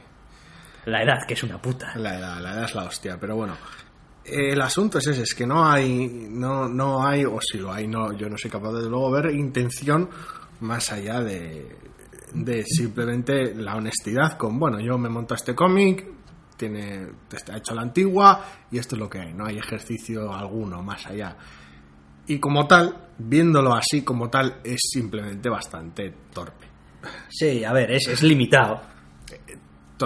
[0.85, 1.93] La edad, que es una puta.
[1.97, 3.55] La edad, la edad es la hostia, pero bueno.
[4.31, 7.87] El asunto es ese, es que no hay, no, no hay, o si lo hay,
[7.87, 10.09] no, yo no soy capaz de luego ver intención
[10.61, 11.75] más allá de,
[12.33, 16.05] de simplemente la honestidad con, bueno, yo me monto este cómic,
[16.57, 20.83] tiene, está hecho la antigua y esto es lo que hay, no hay ejercicio alguno
[20.83, 21.37] más allá.
[22.27, 26.67] Y como tal, viéndolo así como tal, es simplemente bastante torpe.
[27.29, 28.81] Sí, a ver, es, es limitado.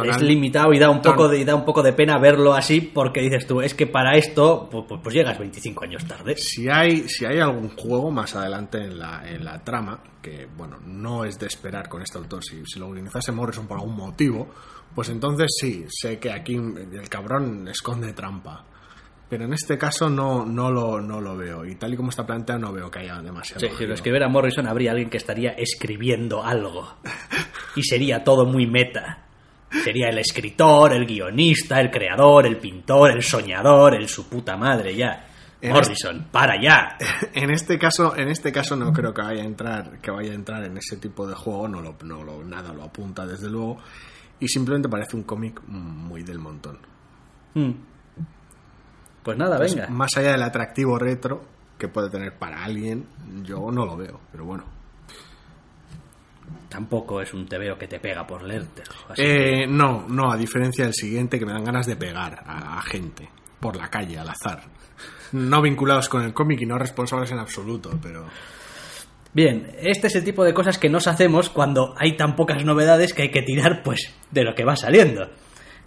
[0.01, 2.81] Es limitado y da un poco de y da un poco de pena verlo así
[2.81, 6.35] porque dices tú, es que para esto pues, pues- pues llegas 25 años tarde.
[6.37, 10.79] Si hay, si hay algún juego más adelante en la, en la trama, que bueno,
[10.85, 14.49] no es de esperar con este autor, si, si lo organizase Morrison por algún motivo,
[14.95, 18.65] pues entonces sí, sé que aquí el cabrón esconde trampa.
[19.29, 21.65] Pero en este caso no, no, lo, no lo veo.
[21.65, 23.61] Y tal y como está planteado, no veo que haya demasiado.
[23.61, 26.97] Sí, si lo escribiera Morrison habría alguien que estaría escribiendo algo.
[27.75, 29.25] Y sería todo muy meta.
[29.83, 34.95] Sería el escritor, el guionista, el creador, el pintor, el soñador, el su puta madre
[34.95, 35.27] ya.
[35.61, 36.97] En Morrison, para ya.
[37.33, 40.35] En este caso, en este caso no creo que vaya a entrar, que vaya a
[40.35, 43.77] entrar en ese tipo de juego, no lo, no lo, nada lo apunta desde luego.
[44.39, 46.79] Y simplemente parece un cómic muy del montón.
[47.53, 47.71] Hmm.
[49.23, 49.87] Pues nada, venga.
[49.87, 51.45] más allá del atractivo retro
[51.77, 53.05] que puede tener para alguien,
[53.43, 54.82] yo no lo veo, pero bueno.
[56.69, 58.91] Tampoco es un tebeo que te pega por leértelo.
[59.15, 62.81] Eh, no, no, a diferencia del siguiente que me dan ganas de pegar a, a
[62.81, 63.29] gente
[63.59, 64.63] por la calle, al azar.
[65.33, 68.25] No vinculados con el cómic y no responsables en absoluto, pero...
[69.33, 73.13] Bien, este es el tipo de cosas que nos hacemos cuando hay tan pocas novedades
[73.13, 75.27] que hay que tirar, pues, de lo que va saliendo.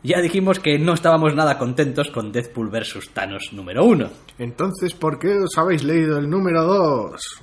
[0.02, 3.10] Ya dijimos que no estábamos nada contentos con Deadpool vs.
[3.12, 4.10] Thanos número uno.
[4.38, 7.42] Entonces, ¿por qué os habéis leído el número 2?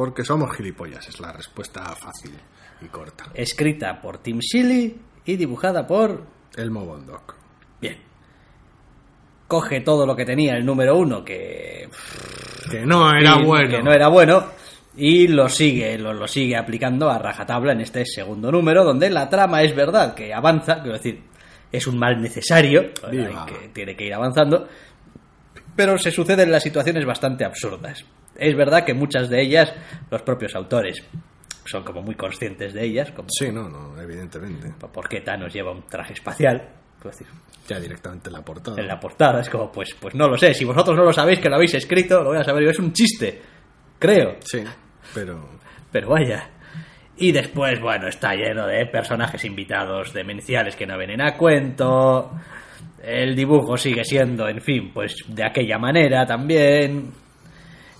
[0.00, 2.32] Porque somos gilipollas, es la respuesta fácil
[2.80, 3.24] y corta.
[3.34, 6.24] Escrita por Tim Seeley y dibujada por...
[6.56, 7.34] El Mobondok.
[7.82, 7.98] Bien.
[9.46, 11.90] Coge todo lo que tenía el número uno, que...
[12.70, 13.68] Que no era y- bueno.
[13.76, 14.42] Que no era bueno.
[14.96, 19.28] Y lo sigue, lo, lo sigue aplicando a rajatabla en este segundo número, donde la
[19.28, 21.24] trama es verdad que avanza, quiero decir,
[21.70, 24.66] es un mal necesario, que tiene que ir avanzando,
[25.76, 28.02] pero se suceden las situaciones bastante absurdas.
[28.36, 29.72] Es verdad que muchas de ellas,
[30.10, 31.02] los propios autores
[31.64, 34.72] son como muy conscientes de ellas, como Sí, no, no, evidentemente.
[34.92, 36.68] por qué Thanos lleva un traje espacial,
[37.04, 37.26] decir,
[37.68, 38.80] Ya directamente en la portada.
[38.80, 39.40] en la portada.
[39.40, 40.52] Es como, pues, pues no lo sé.
[40.54, 42.70] Si vosotros no lo sabéis, que lo habéis escrito, lo voy a saber yo.
[42.70, 43.40] Es un chiste,
[43.98, 44.36] creo.
[44.40, 44.62] Sí,
[45.14, 45.48] pero...
[45.92, 46.48] Pero vaya.
[47.16, 52.30] Y después, bueno, está lleno de personajes invitados demenciales que no vienen a cuento.
[53.02, 57.10] El dibujo sigue siendo, en fin, pues de aquella manera también.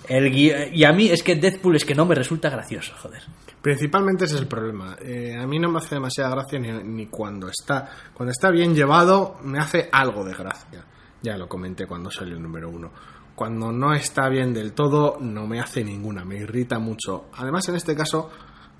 [0.07, 3.21] El y a mí es que Deadpool es que no me resulta gracioso, joder.
[3.61, 4.97] Principalmente ese es el problema.
[5.01, 9.37] Eh, a mí no me hace demasiada gracia ni, cuando está cuando está bien llevado
[9.43, 10.83] me hace algo de gracia.
[11.21, 12.91] Ya lo comenté cuando salió el número uno.
[13.35, 17.25] Cuando no está bien del todo no me hace ninguna, me irrita mucho.
[17.35, 18.31] Además en este caso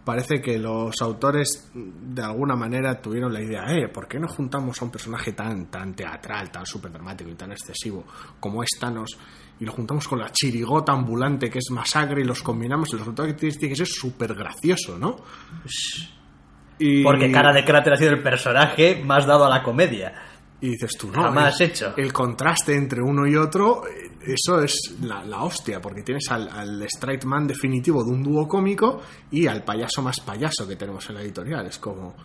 [0.04, 4.82] parece que los autores de alguna manera tuvieron la idea, eh, ¿por qué no juntamos
[4.82, 8.04] a un personaje tan tan teatral, tan súper dramático y tan excesivo
[8.40, 9.16] como es Thanos?
[9.62, 13.00] Y lo juntamos con la chirigota ambulante que es masacre y los combinamos y el
[13.00, 15.18] resultado que tienes tiene que ser súper gracioso, ¿no?
[16.80, 20.14] Y, Porque cara de cráter ha sido el personaje más dado a la comedia.
[20.62, 21.94] y dices tú, no, Jamás el, hecho.
[21.96, 26.50] el contraste entre uno y otro, eh, eso es la, la hostia, porque tienes al,
[26.50, 31.08] al straight man definitivo de un dúo cómico y al payaso más payaso que tenemos
[31.10, 31.68] en la editorial.
[31.68, 32.16] Es como,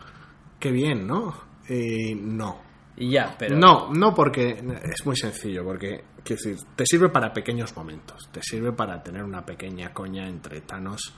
[0.58, 1.34] qué bien, ¿no?
[1.68, 2.65] Eh, no.
[2.96, 3.56] Y ya, pero.
[3.56, 8.42] No, no porque es muy sencillo, porque quiero decir, te sirve para pequeños momentos, te
[8.42, 11.12] sirve para tener una pequeña coña entre Thanos,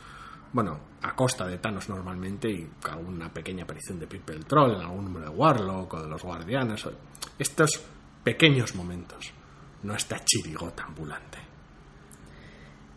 [0.53, 5.05] bueno, a costa de Thanos normalmente y alguna pequeña aparición de People Troll en algún
[5.05, 6.93] número de Warlock o de los Guardianes, o-
[7.39, 7.81] estos
[8.25, 9.33] pequeños momentos,
[9.85, 11.39] no esta chirigota ambulante.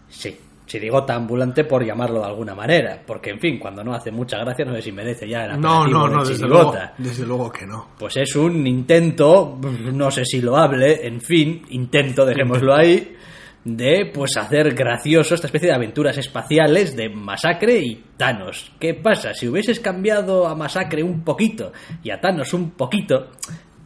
[0.10, 3.02] Sí, chirigota ambulante por llamarlo de alguna manera.
[3.06, 5.86] Porque, en fin, cuando no hace mucha gracia, no sé si merece ya el No,
[5.88, 7.90] no, no, desde luego, desde luego que no.
[7.98, 9.60] Pues es un intento,
[9.94, 13.16] no sé si lo hable, en fin, intento, dejémoslo ahí,
[13.64, 18.72] de pues hacer gracioso esta especie de aventuras espaciales de Masacre y Thanos.
[18.80, 19.34] ¿Qué pasa?
[19.34, 21.72] Si hubieses cambiado a Masacre un poquito
[22.04, 23.30] y a Thanos un poquito,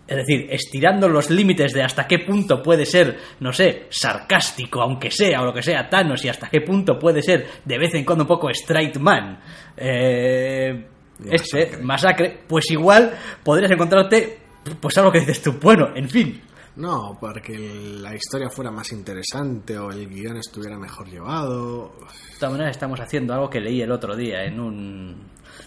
[0.08, 5.10] es decir, estirando los límites de hasta qué punto puede ser, no sé, sarcástico, aunque
[5.10, 8.06] sea, o lo que sea, Thanos, y hasta qué punto puede ser de vez en
[8.06, 9.40] cuando un poco straight man,
[9.76, 10.86] eh,
[11.30, 11.84] este, Masacre.
[11.84, 13.14] masacre, pues igual
[13.44, 14.38] podrías encontrarte,
[14.80, 16.42] pues algo que dices tú, bueno, en fin,
[16.76, 17.58] No, porque
[18.02, 21.94] la historia fuera más interesante o el guion estuviera mejor llevado.
[22.34, 25.16] De todas maneras, estamos haciendo algo que leí el otro día en un,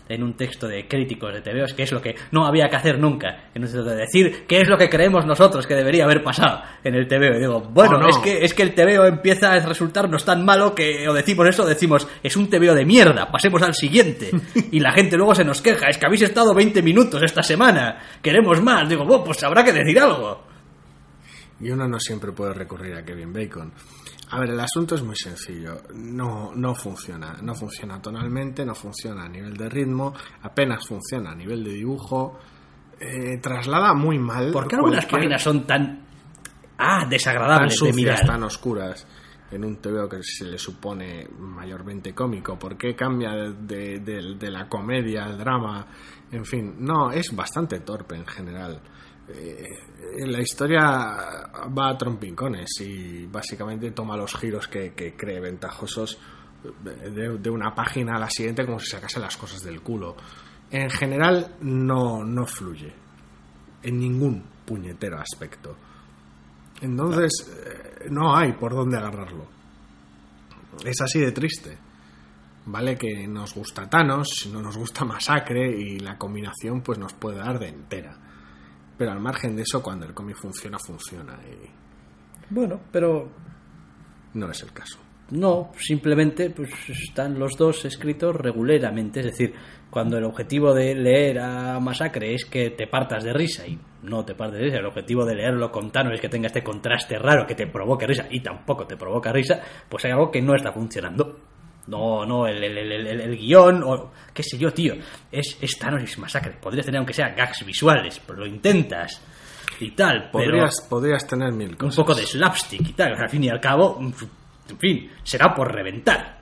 [0.08, 2.98] en un texto de críticos de TVOs, que es lo que no había que hacer
[2.98, 3.50] nunca.
[3.54, 6.62] En un texto de decir qué es lo que creemos nosotros que debería haber pasado
[6.82, 7.36] en el TVO.
[7.36, 8.08] Y digo, bueno, Oh, no.
[8.08, 11.64] es, que, es que el TVO empieza a resultarnos tan malo que o decimos eso
[11.64, 14.30] o decimos, es un TVO de mierda, pasemos al siguiente.
[14.70, 17.98] y la gente luego se nos queja, es que habéis estado 20 minutos esta semana,
[18.22, 18.88] queremos más.
[18.88, 20.42] Digo, bueno, pues habrá que decir algo.
[21.60, 23.72] Y uno no siempre puede recurrir a Kevin Bacon.
[24.30, 25.82] A ver, el asunto es muy sencillo.
[25.94, 27.36] No, no funciona.
[27.42, 30.12] No funciona tonalmente, no funciona a nivel de ritmo,
[30.42, 32.38] apenas funciona a nivel de dibujo.
[33.00, 34.50] Eh, traslada muy mal.
[34.52, 36.04] ¿Por qué algunas páginas son tan...
[36.78, 38.24] Ah, tan desagradables de sucias, mirar?
[38.26, 39.06] tan oscuras
[39.50, 42.58] en un TVO que se le supone mayormente cómico?
[42.58, 45.86] ¿Por qué cambia de, de- de la comedia al drama?
[46.30, 48.80] En fin, no, es bastante torpe en general.
[49.28, 50.80] Eh, la historia
[51.76, 56.18] va a trompincones y básicamente toma los giros que, cree ventajosos
[56.82, 60.16] de, de una página a la siguiente como si sacase las cosas del culo.
[60.70, 62.92] En general no, no fluye
[63.82, 65.76] en ningún puñetero aspecto.
[66.80, 69.46] Entonces, eh, no hay por dónde agarrarlo.
[70.84, 71.76] Es así de triste.
[72.66, 77.38] Vale que nos gusta Thanos, no nos gusta Masacre y la combinación pues nos puede
[77.38, 78.16] dar de entera.
[78.98, 81.70] Pero al margen de eso, cuando el cómic funciona, funciona y
[82.52, 83.28] Bueno, pero
[84.34, 84.98] no es el caso.
[85.30, 89.54] no, simplemente pues están los dos escritos regularmente, es decir,
[89.90, 94.24] cuando el objetivo de leer a Masacre es que te partas de risa y no
[94.24, 97.18] te partes de risa, el objetivo de leerlo con Thanos es que tenga este contraste
[97.18, 100.54] raro que te provoque risa y tampoco te provoca risa, pues hay algo que no
[100.54, 101.47] está funcionando.
[101.88, 104.94] No, no, el, el, el, el- el guion, o qué sé yo, tío,
[105.32, 106.52] es, es Thanos es Masacre.
[106.60, 109.20] Podrías tener aunque sea gags visuales, pero lo intentas
[109.80, 111.96] y tal, pero Podrías, podrías tener mil un cosas.
[111.96, 113.14] poco de slapstick y tal.
[113.14, 116.38] Al fin y al cabo, en fin, será por reventar.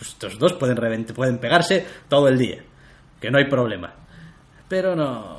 [0.00, 2.62] Estos dos pueden, revent- pueden pegarse todo el día,
[3.20, 3.92] que no hay problema.
[4.68, 5.36] Pero no.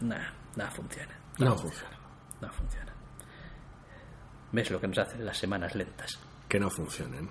[0.00, 1.12] Nada, nada funciona.
[1.38, 1.96] No funciona.
[2.40, 2.92] No funciona.
[4.52, 6.18] ¿Ves lo que nos hacen las semanas lentas?
[6.48, 7.28] Que no funcionen.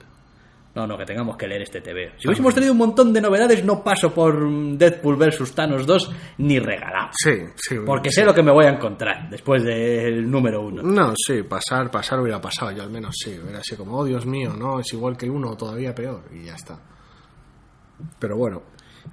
[0.74, 2.14] No, no, que tengamos que leer este TV.
[2.18, 5.54] Si hubiésemos tenido un montón de novedades, no paso por Deadpool vs.
[5.54, 7.10] Thanos 2 ni regalado.
[7.12, 7.76] Sí, sí.
[7.86, 8.22] Porque sí.
[8.22, 10.82] sé lo que me voy a encontrar después del número uno.
[10.82, 14.26] No, sí, pasar, pasar hubiera pasado, yo al menos sí, hubiera sido como, oh Dios
[14.26, 16.80] mío, no, es igual que el uno, todavía peor, y ya está.
[18.18, 18.64] Pero bueno,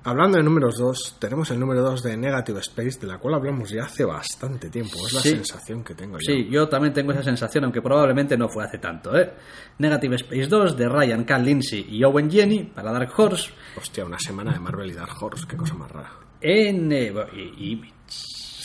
[0.04, 3.70] Hablando de números 2, tenemos el número 2 de Negative Space, de la cual hablamos
[3.70, 4.96] ya hace bastante tiempo.
[5.06, 5.30] Es la Sí.
[5.30, 6.32] sensación que tengo yo.
[6.32, 9.32] Sí, yo también tengo esa sensación, aunque probablemente no fue hace tanto, ¿eh?
[9.78, 11.38] Negative Space 2 de Ryan K.
[11.38, 15.46] Lindsay y Owen Jenny para Dark Horse Hostia, una semana de Marvel y Dark Horse,
[15.48, 16.10] qué cosa más rara.
[16.40, 16.92] en...
[16.92, 17.92] eh, y, y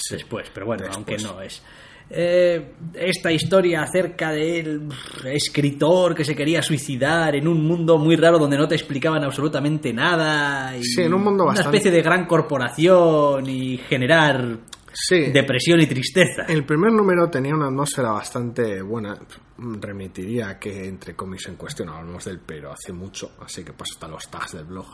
[0.09, 0.97] después, pero bueno, después.
[0.97, 1.61] aunque no es...
[2.09, 4.87] Eh, esta historia acerca del
[5.25, 9.91] escritor que se quería suicidar en un mundo muy raro donde no te explicaban absolutamente
[9.93, 10.77] nada.
[10.77, 14.59] Y Sí, en un mundo Una bastante- especie de gran corporación y generar
[14.93, 15.31] Sí.
[15.31, 16.43] depresión y tristeza.
[16.47, 19.17] El primer número tenía una atmósfera bastante buena.
[19.57, 23.93] Remitiría a que entre cómics en cuestión hablamos del pero hace mucho, así que paso
[23.93, 24.85] hasta los tags del blog.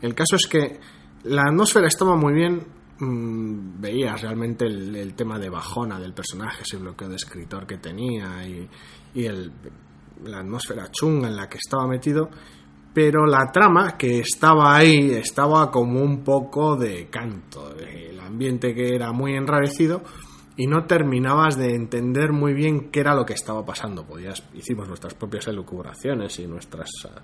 [0.00, 0.78] El caso es que
[1.24, 2.62] la atmósfera estaba muy bien.
[2.98, 8.46] Mm, veías realmente el, tema de bajona del personaje, ese bloqueo de escritor que tenía
[8.46, 8.68] y,
[9.14, 9.52] el,
[10.24, 12.30] la atmósfera chunga en la que estaba metido.
[12.92, 17.74] Pero la trama que estaba ahí estaba como un poco de canto.
[17.76, 20.02] El ambiente que era muy enrarecido
[20.56, 24.06] y no terminabas de entender muy bien qué era lo que estaba pasando.
[24.06, 27.20] Podías, hicimos nuestras propias elucubraciones y nuestras ah,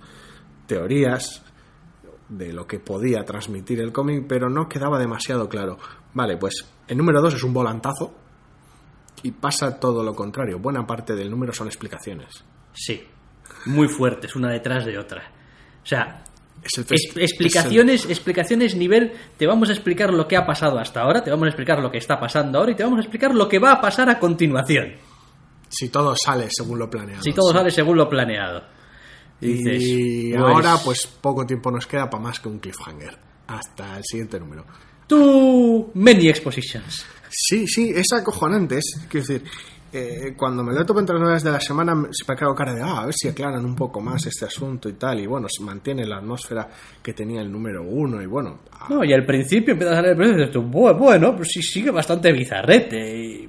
[0.66, 1.42] teorías
[2.36, 5.78] de lo que podía transmitir el cómic, pero no quedaba demasiado claro.
[6.14, 8.14] Vale, pues el número 2 es un volantazo
[9.22, 10.58] y pasa todo lo contrario.
[10.58, 12.44] Buena parte del número son explicaciones.
[12.72, 13.04] Sí,
[13.66, 15.30] muy fuertes, una detrás de otra.
[15.82, 16.24] O sea,
[16.62, 20.78] Es el es- fest- explicaciones, explicaciones nivel, te vamos a explicar lo que ha pasado
[20.78, 23.02] hasta ahora, te vamos a explicar lo que está pasando ahora y te vamos a
[23.02, 24.92] explicar lo que va a pasar a continuación.
[25.68, 27.22] si todo sale según lo planeado.
[27.22, 27.56] Si todo Sí.
[27.56, 28.62] sale según lo planeado.
[29.42, 33.16] Y dices, Y pues, ahora, pues poco tiempo nos queda para más que un cliffhanger.
[33.48, 34.64] Hasta el siguiente número.
[35.07, 37.05] Tú, many expositions.
[37.28, 38.78] Sí, sí, es acojonante.
[38.78, 39.44] Es, quiero decir,
[39.92, 42.55] eh, cuando me lo topo entre las novedades de la semana, se me ha quedado
[42.55, 45.20] cara de, ah, a ver si aclaran un poco más este asunto y tal.
[45.20, 46.68] Y bueno, se mantiene la atmósfera
[47.02, 48.22] que tenía el número uno.
[48.22, 50.62] Y bueno, ah, No, y al principio empieza a salir el precio y dices tú,
[50.62, 53.18] "Bu- bueno, pues sí, sigue bastante bizarrete.
[53.22, 53.48] y-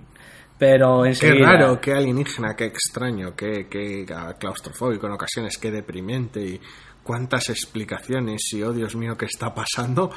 [0.58, 1.46] Pero qué enseguida...
[1.54, 4.06] raro, qué alienígena, qué extraño, qué, qué
[4.40, 6.42] claustrofóbico en ocasiones, qué deprimente.
[6.46, 6.62] Y
[7.04, 8.42] cuántas explicaciones.
[8.54, 10.12] Y oh, Dios mío, ¿qué está pasando?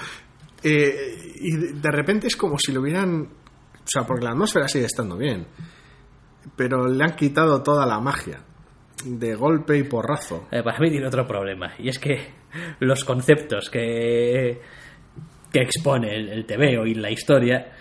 [0.62, 0.94] Eh,
[1.40, 3.22] y de- de repente es como si lo hubieran.
[3.22, 5.46] O sea, porque la atmósfera sigue estando bien.
[6.56, 8.40] Pero le han quitado toda la magia.
[9.04, 10.48] De golpe y porrazo.
[10.50, 12.30] Eh, para mí tiene otro problema, y es que
[12.80, 14.60] los conceptos que,
[15.52, 17.75] que expone el, el TVO y la historia,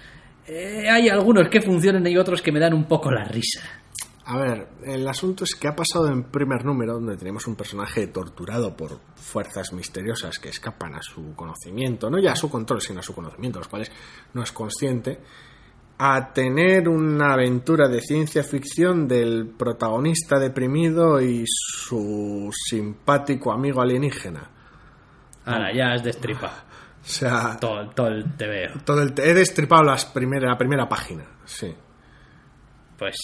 [0.47, 3.61] eh, hay algunos que funcionan y otros que me dan un poco la risa.
[4.27, 8.07] A ver, el asunto es que ha pasado en primer número, donde tenemos un personaje
[8.07, 13.01] torturado por fuerzas misteriosas que escapan a su conocimiento, no ya a su control, sino
[13.01, 13.91] a su conocimiento, los cuales
[14.33, 15.19] no es consciente,
[15.99, 24.49] a tener una aventura de ciencia ficción del protagonista deprimido y su simpático amigo alienígena.
[25.45, 26.65] Ahora, ya has destripado
[27.05, 28.79] O sea, todo, todo el TVO.
[28.83, 31.71] todo el, he destripado las primera, la primera página, sí.
[32.97, 33.15] Pues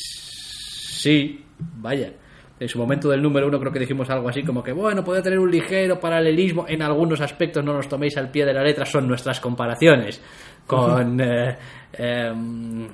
[1.02, 2.14] sí, vaya.
[2.60, 5.24] En su momento del número uno creo que dijimos algo así como que, bueno, puede
[5.24, 6.66] tener un ligero paralelismo.
[6.68, 10.22] En algunos aspectos no nos toméis al pie de la letra, son nuestras comparaciones
[10.68, 11.20] con...
[11.22, 11.58] eh,
[11.94, 12.88] em,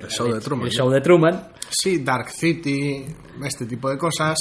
[0.00, 0.78] El show de Truman, El ¿no?
[0.78, 1.48] show de Truman.
[1.70, 3.04] Sí, Dark City,
[3.44, 4.38] este tipo de cosas.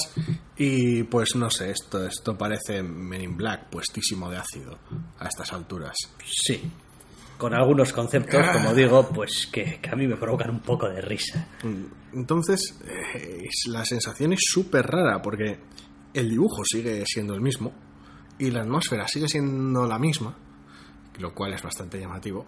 [0.58, 4.78] Y pues no sé, esto, esto parece Men in Black, puestísimo de ácido
[5.20, 5.96] a estas alturas.
[6.26, 6.62] Sí.
[7.38, 11.02] Con algunos conceptos, como digo, pues que, que a mí me provocan un poco de
[11.02, 11.48] risa.
[12.14, 15.60] Entonces, eh, la sensación es súper rara porque
[16.14, 17.74] el dibujo sigue siendo el mismo
[18.38, 20.38] y la atmósfera sigue siendo la misma,
[21.18, 22.46] lo cual es bastante llamativo.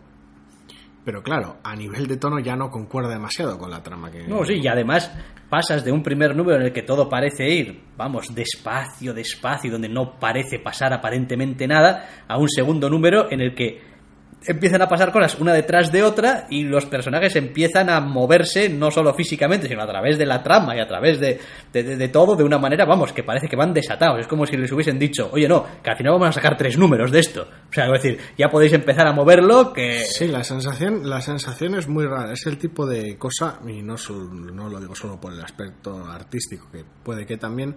[1.05, 4.25] Pero claro, a nivel de tono ya no concuerda demasiado con la trama que...
[4.25, 5.11] No, sí, y además
[5.49, 9.89] pasas de un primer número en el que todo parece ir, vamos, despacio, despacio, donde
[9.89, 13.92] no parece pasar aparentemente nada, a un segundo número en el que
[14.47, 18.91] empiezan a pasar cosas una detrás de otra y los personajes empiezan a moverse no
[18.91, 21.39] solo físicamente, sino a través de la trama y a través de,
[21.71, 24.19] de- de- todo de una manera, vamos, que parece que van desatados.
[24.19, 26.77] Es como si les hubiesen dicho, oye, no, que al final vamos a sacar tres
[26.77, 27.47] números de esto.
[27.69, 30.03] O sea, es decir, ya podéis empezar a moverlo, que...
[30.05, 32.33] Sí, la sensación, la sensación es muy rara.
[32.33, 33.95] Es el tipo de cosa, y no,
[34.53, 37.75] no lo digo solo por el aspecto artístico, que puede que también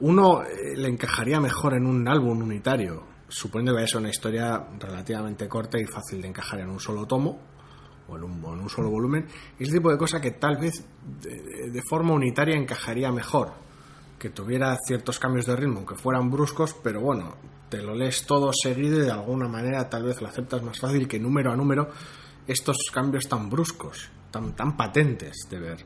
[0.00, 4.10] uno eh, le encajaría mejor en un álbum unitario, suponiendo que vaya a ser una
[4.10, 7.40] historia relativamente corta y fácil de encajar en un solo tomo
[8.08, 9.26] o en un, solo volumen.
[9.58, 10.84] Es el tipo de cosa que tal vez
[11.22, 13.52] de, de forma unitaria encajaría mejor
[14.18, 17.36] que tuviera ciertos cambios de ritmo, que fueran bruscos, pero bueno,
[17.70, 21.08] te lo lees todo seguido y de alguna manera tal vez lo aceptas más fácil
[21.08, 21.88] que número a número
[22.46, 25.84] estos cambios tan bruscos, tan, tan patentes de ver.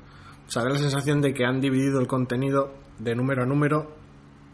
[0.49, 4.04] O sea, da la sensación de que han dividido el contenido de número a número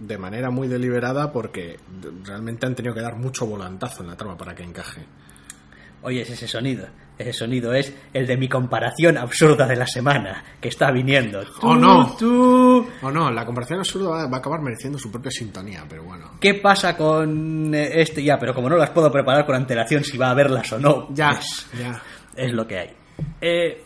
[0.00, 1.78] de manera muy deliberada porque
[2.24, 5.02] realmente han tenido que dar mucho volantazo en la trama para que encaje.
[6.02, 6.86] Oye, es ese sonido.
[7.18, 11.42] Ese sonido es el de mi comparación absurda de la semana que está viniendo.
[11.60, 12.16] ¡Oh, no!
[12.18, 12.88] tú.
[13.02, 16.30] O no, la comparación absurda va a acabar mereciendo su propia sintonía, pero bueno.
[16.40, 18.24] ¿Qué pasa con eh, este?
[18.24, 21.08] Ya, pero como no las puedo preparar con antelación si va a verlas o no,
[21.12, 22.00] Ya, pues, ya.
[22.34, 22.90] es lo que hay.
[23.42, 23.84] Eh,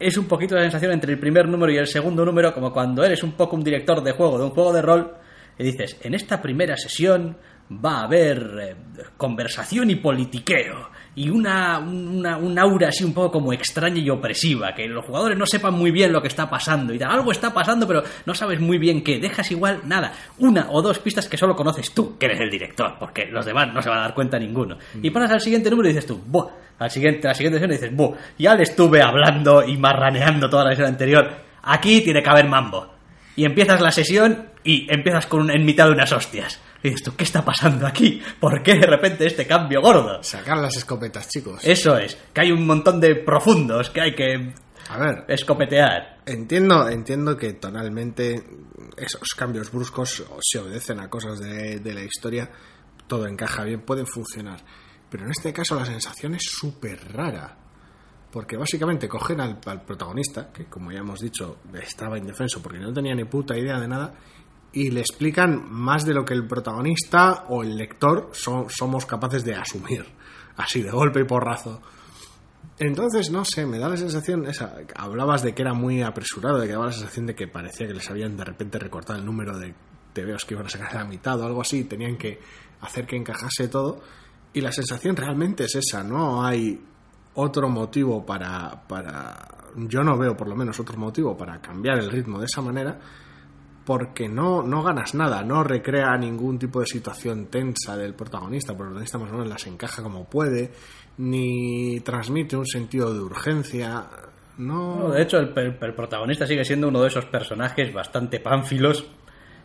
[0.00, 3.04] es un poquito la sensación entre el primer número y el segundo número, como cuando
[3.04, 5.12] eres un poco un director de juego, de un juego de rol,
[5.58, 7.36] y dices, en esta primera sesión
[7.72, 8.76] va a haber eh,
[9.16, 14.74] conversación y politiqueo, y una, una, un aura así un poco como extraña y opresiva,
[14.74, 17.52] que los jugadores no sepan muy bien lo que está pasando, y tal, algo está
[17.52, 21.36] pasando, pero no sabes muy bien qué, dejas igual nada, una o dos pistas que
[21.36, 24.14] solo conoces tú, que eres el director, porque los demás no se van a dar
[24.14, 24.78] cuenta ninguno.
[25.02, 26.48] Y pones al siguiente número y dices tú, ¡buah!
[26.78, 28.16] Al siguiente, a la siguiente sesión dices, ¡buah!
[28.38, 31.30] Ya le estuve hablando y marraneando toda la sesión anterior,
[31.62, 32.91] aquí tiene que haber mambo.
[33.36, 36.60] Y empiezas la sesión y empiezas con un- en mitad de unas hostias.
[36.82, 38.20] Y dices tú, ¿qué está pasando aquí?
[38.40, 40.22] ¿Por qué de repente este cambio gordo?
[40.22, 41.60] Sacar las escopetas, chicos.
[41.64, 44.52] Eso es, que hay un montón de profundos que hay que
[44.90, 46.18] A ver, escopetear.
[46.26, 48.42] entiendo, entiendo que tonalmente
[48.96, 52.50] esos cambios bruscos se obedecen a cosas de, de la historia,
[53.06, 54.60] todo encaja bien, pueden funcionar.
[55.08, 57.56] Pero en este caso la sensación es súper rara.
[58.32, 63.14] Porque básicamente cogen al, protagonista, que como ya hemos dicho, estaba indefenso porque no tenía
[63.14, 64.14] ni puta idea de nada,
[64.72, 69.44] y le explican más de lo que el protagonista o el lector so- somos capaces
[69.44, 70.06] de asumir,
[70.56, 71.82] así de golpe y porrazo.
[72.78, 76.66] Entonces, no sé, me da la sensación, esa, hablabas de que era muy apresurado, de
[76.66, 79.58] que daba la sensación de que parecía que les habían de repente recortado el número
[79.58, 79.74] de
[80.14, 82.40] TVOs que iban a sacar a la mitad o algo así, tenían que
[82.80, 84.00] hacer que encajase todo,
[84.54, 86.82] y la sensación realmente es esa, no hay
[87.34, 92.10] otro motivo para, para, yo no veo por lo menos otro motivo para cambiar el
[92.10, 92.98] ritmo de esa manera,
[93.84, 98.88] porque no, no ganas nada, no recrea ningún tipo de situación tensa del protagonista, porque
[98.90, 100.72] el protagonista más o menos las encaja como puede,
[101.18, 104.04] ni transmite un sentido de urgencia,
[104.58, 104.96] no...
[104.98, 109.04] No, de hecho, el, el- el protagonista sigue siendo uno de esos personajes bastante pánfilos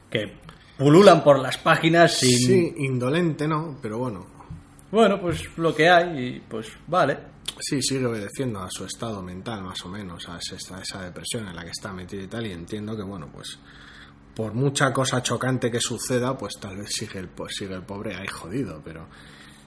[0.09, 0.33] que
[0.77, 2.37] pululan por las páginas sin...
[2.39, 4.25] Sí, indolente no, pero bueno,
[4.91, 7.17] Bueno, pues lo que hay y pues vale.
[7.59, 11.55] Sí, sigue obedeciendo a su estado mental más o menos, a esa, esa depresión en
[11.55, 13.59] la que está metido y tal, y entiendo que bueno, pues
[14.35, 18.27] por mucha cosa chocante que suceda, pues tal vez sigue el, sigue el pobre ahí
[18.27, 19.07] jodido, pero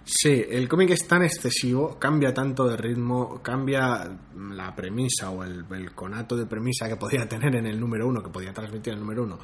[0.04, 5.64] sí, el cómic es tan excesivo, cambia tanto de ritmo, cambia la premisa o el,
[5.70, 9.00] el conato de premisa que podía tener en el número uno, que podía transmitir el
[9.00, 9.40] número uno,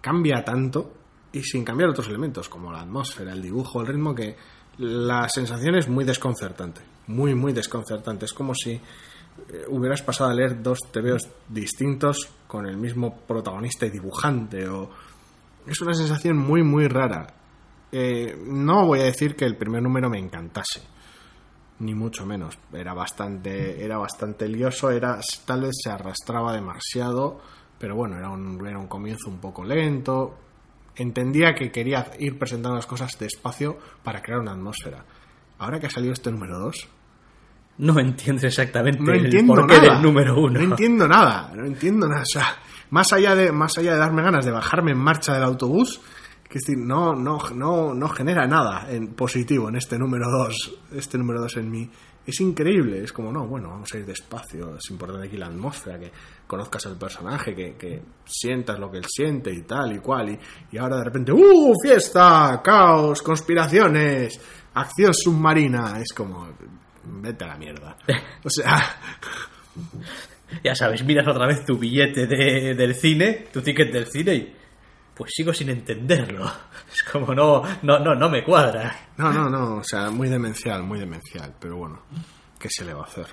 [0.00, 0.92] cambia tanto
[1.32, 4.36] y sin cambiar otros elementos como la atmósfera, el dibujo, el ritmo, que
[4.78, 8.24] la sensación es muy desconcertante, muy, muy desconcertante.
[8.24, 13.86] Es como si eh, hubieras pasado a leer dos TVOs distintos con el mismo protagonista
[13.86, 14.90] y dibujante o
[15.66, 17.34] es una sensación muy muy rara
[17.90, 20.82] Eh, no voy a decir que el primer número me encantase
[21.78, 27.40] ni mucho menos era bastante era bastante lioso era tal vez se arrastraba demasiado
[27.78, 30.34] pero bueno era un, era un comienzo un poco lento
[30.98, 35.04] entendía que quería ir presentando las cosas despacio para crear una atmósfera
[35.58, 36.88] ahora que ha salido este número 2
[37.78, 39.94] No entiendo exactamente no el entiendo porqué nada.
[39.94, 40.58] del número uno.
[40.58, 42.22] No entiendo nada, no entiendo nada.
[42.22, 42.56] O sea,
[42.90, 46.00] más allá de, más allá de darme ganas de bajarme en marcha del autobús,
[46.48, 50.78] que es decir, no, no, no, no genera nada en positivo en este número 2,
[50.96, 51.90] este número 2 en mí.
[52.28, 55.98] Es increíble, es como, no, bueno, vamos a ir despacio, es importante aquí la atmósfera,
[55.98, 56.12] que
[56.46, 60.38] conozcas al personaje, que, que sientas lo que él siente y tal y cual, y,
[60.72, 61.72] y ahora de repente, ¡uh!
[61.82, 62.60] ¡Fiesta!
[62.62, 63.22] ¡Caos!
[63.22, 64.38] ¡Conspiraciones!
[64.74, 65.98] ¡Acción submarina!
[66.00, 66.48] Es como,
[67.04, 67.96] vete a la mierda.
[68.44, 68.78] O sea,
[70.64, 74.56] Ya sabes, miras otra vez tu billete de- del cine, tu ticket del cine y
[75.18, 76.44] pues sigo sin entenderlo.
[76.92, 78.96] Es como no, no, no, no me cuadra.
[79.18, 82.02] No, no, no, o sea, muy demencial, muy demencial, pero bueno,
[82.58, 83.26] ¿qué se le va a hacer?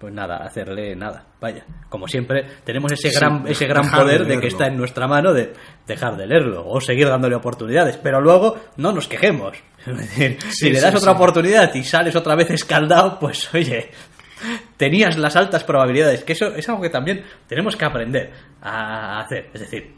[0.00, 1.24] Pues nada, hacerle nada.
[1.40, 4.76] Vaya, como siempre, tenemos ese Sí, gran, ese gran de poder de, que está en
[4.76, 5.52] nuestra mano de
[5.86, 9.56] dejar de leerlo o seguir dándole oportunidades, pero luego no nos quejemos.
[9.86, 13.90] Es decir, si le sí, das otra oportunidad y sales otra vez escaldado, pues oye,
[14.76, 19.50] tenías las altas probabilidades, que eso es algo que también tenemos que aprender a hacer.
[19.54, 19.97] Es decir,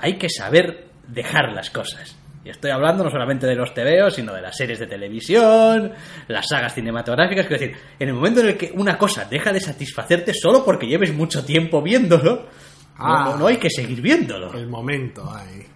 [0.00, 2.16] hay que saber dejar las cosas.
[2.44, 5.92] Y estoy hablando no solamente de los TVOs, sino de las series de televisión,
[6.28, 7.44] las sagas cinematográficas.
[7.44, 10.86] Es decir, en el momento en el que una cosa deja de satisfacerte solo porque
[10.86, 12.70] lleves mucho tiempo viéndolo, no-
[13.02, 13.24] Ah.
[13.30, 14.52] no, no hay que seguir viéndolo.
[14.54, 15.66] El momento, ay.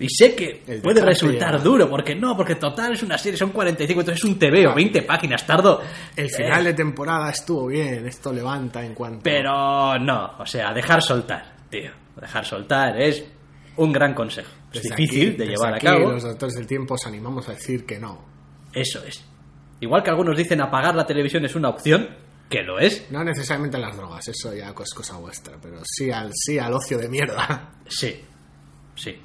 [0.00, 3.50] Y sé que El puede resultar duro, porque no, porque total es una serie, son
[3.50, 5.82] 45, entonces es un TVO, 20 páginas, tardo.
[6.16, 9.20] El eh, final de temporada estuvo bien, esto levanta en cuanto...
[9.22, 11.90] Pero no, o sea, dejar soltar, tío.
[12.18, 13.22] Dejar soltar es
[13.82, 14.50] un gran consejo.
[14.72, 16.12] Es Desde difícil aquí- de llevar a aquí, cabo.
[16.12, 18.24] Los doctores del tiempo os animamos a decir que no.
[18.72, 19.24] Eso es.
[19.80, 22.08] Igual que algunos dicen apagar la televisión es una opción,
[22.48, 23.10] que lo es.
[23.10, 26.98] No necesariamente las drogas, eso ya es cosa vuestra, pero sí al, sí al ocio
[26.98, 27.70] de mierda.
[27.88, 28.20] Sí,
[28.94, 29.18] sí.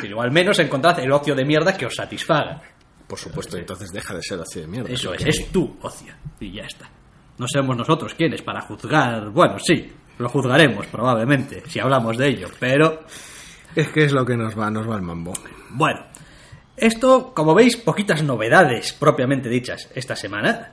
[0.00, 2.60] Pero al menos encontrad el ocio de mierda que os satisfaga.
[3.06, 4.90] Por supuesto, entonces deja de ser ocio de mierda.
[4.90, 6.12] Eso es, porque- es tu ocio.
[6.40, 6.90] Y ya está.
[7.38, 9.30] No seremos nosotros quienes para juzgar.
[9.30, 13.04] Bueno, sí, lo juzgaremos probablemente, si hablamos de ello, pero
[13.78, 15.32] Es que es lo que nos va, nos va el mambo.
[15.70, 16.00] Bueno,
[16.76, 20.72] esto, como veis, poquitas novedades propiamente dichas esta semana,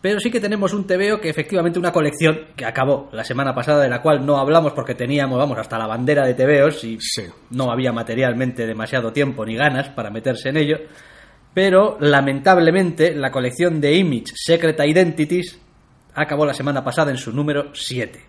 [0.00, 3.82] pero sí que tenemos un TVO que efectivamente una colección que acabó la semana pasada,
[3.82, 7.24] de la cual no hablamos porque teníamos, vamos, hasta la bandera de TVOs y Sí.
[7.50, 10.76] no había materialmente demasiado tiempo ni ganas para meterse en ello,
[11.54, 15.58] pero lamentablemente la colección de Image Secret Identities
[16.14, 18.20] acabó la semana pasada en su número 7.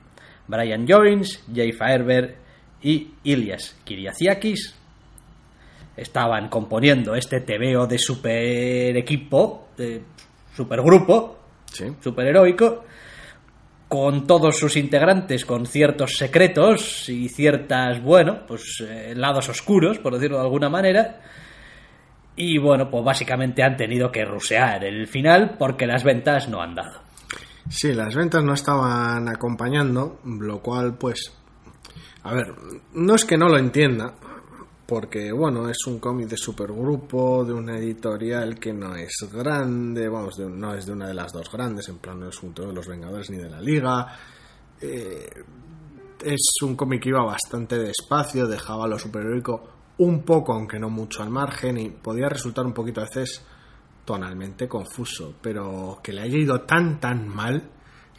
[0.48, 2.44] Brian Joins, Jay Faerber
[2.86, 4.76] y Ilias Kiriakiakis
[5.98, 10.04] estaban componiendo este TVO de super equipo, de
[10.56, 11.40] supergrupo,
[11.72, 11.86] Sí.
[12.00, 12.86] superheroico,
[13.88, 20.14] con todos sus integrantes con ciertos secretos y ciertas, bueno, pues eh, lados oscuros, por
[20.14, 21.22] decirlo de alguna manera.
[22.36, 26.76] Y bueno, pues básicamente han tenido que rusear el final porque las ventas no han
[26.76, 27.02] dado.
[27.70, 31.34] Sí, las ventas no estaban acompañando, lo cual, pues,
[32.26, 32.54] a ver,
[32.94, 34.14] no es que no lo entienda,
[34.86, 40.36] porque, bueno, es un cómic de supergrupo, de una editorial que no es grande, vamos,
[40.38, 42.74] de- no es de una de las dos grandes, en plan, no es uno de
[42.74, 44.08] los Vengadores ni de la Liga.
[44.82, 45.28] Eh,
[46.24, 51.24] es un cómic que iba bastante despacio, dejaba lo superheroico un poco, aunque no mucho
[51.24, 53.44] al margen, y podía resultar un poquito a veces
[54.04, 57.70] tonalmente confuso, pero que le haya ido tan tan mal,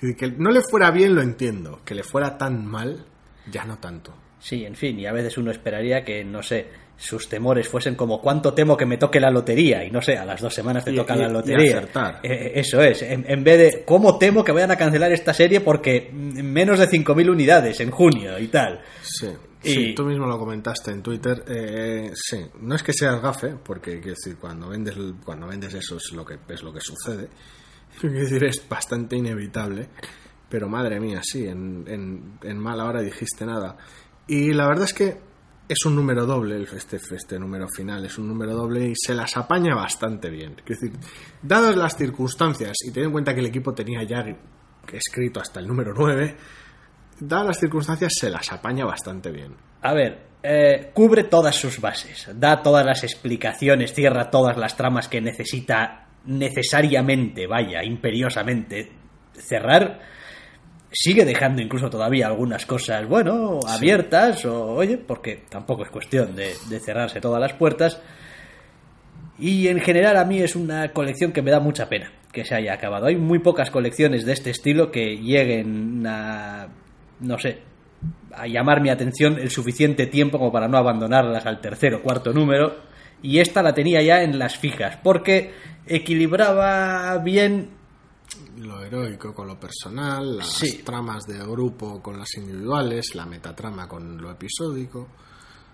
[0.00, 3.07] que no le fuera bien lo entiendo, que le fuera tan mal,
[3.51, 4.14] ya no tanto.
[4.38, 6.66] Sí, en fin, y a veces uno esperaría que, no sé,
[6.99, 10.24] sus temores fuesen como cuánto temo que me toque la lotería y no sé, a
[10.24, 11.78] las dos semanas te Y- toca y- la lotería.
[11.78, 12.20] acertar.
[12.22, 15.61] Eh, eso es, en, en vez de cómo temo que vayan a cancelar esta serie
[15.61, 18.80] porque menos de 5.000 unidades en junio y tal.
[19.03, 19.28] Sí,
[19.62, 21.42] Y- sí, tú mismo lo comentaste en Twitter.
[21.49, 24.94] eh, sí, no es que seas gafe, porque quiero decir, cuando vendes,
[25.24, 27.28] cuando vendes eso es lo que, es lo que sucede.
[28.01, 29.88] Quiero decir, es bastante inevitable.
[30.57, 33.76] Pero madre mía, sí, en, en, mala hora dijiste nada.
[34.26, 35.20] Y la verdad es que
[35.68, 39.36] es un número doble, este, este número final es un número doble y se las
[39.36, 40.54] apaña bastante bien.
[40.64, 40.98] Quiero decir,
[41.42, 44.24] dadas las circunstancias y teniendo en cuenta que el equipo tenía ya
[44.90, 46.34] escrito hasta el número 9,
[47.20, 49.54] dadas las circunstancias se las apaña bastante bien.
[49.82, 55.07] A ver, eh, cubre todas sus bases, da todas las explicaciones, cierra todas las tramas
[55.07, 58.90] que necesita necesariamente, vaya, imperiosamente
[59.34, 60.16] cerrar.
[60.99, 66.55] Sigue dejando incluso todavía algunas cosas, bueno, abiertas, o oye, porque tampoco es cuestión de,
[66.70, 68.01] de cerrarse todas las puertas.
[69.38, 72.55] Y en general a mí es una colección que me da mucha pena que se
[72.55, 73.07] haya acabado.
[73.07, 76.68] Hay muy pocas colecciones de este estilo que lleguen a,
[77.20, 77.59] no sé,
[78.34, 82.32] a llamar mi atención el suficiente tiempo como para no abandonarlas al tercer o cuarto
[82.32, 82.76] número.
[83.22, 85.53] Y esta la tenía ya en las fijas, porque
[85.86, 87.68] equilibraba bien
[88.59, 90.82] Lo heroico con lo personal, las Sí.
[90.82, 95.09] tramas de grupo con las individuales, la metatrama con lo episódico.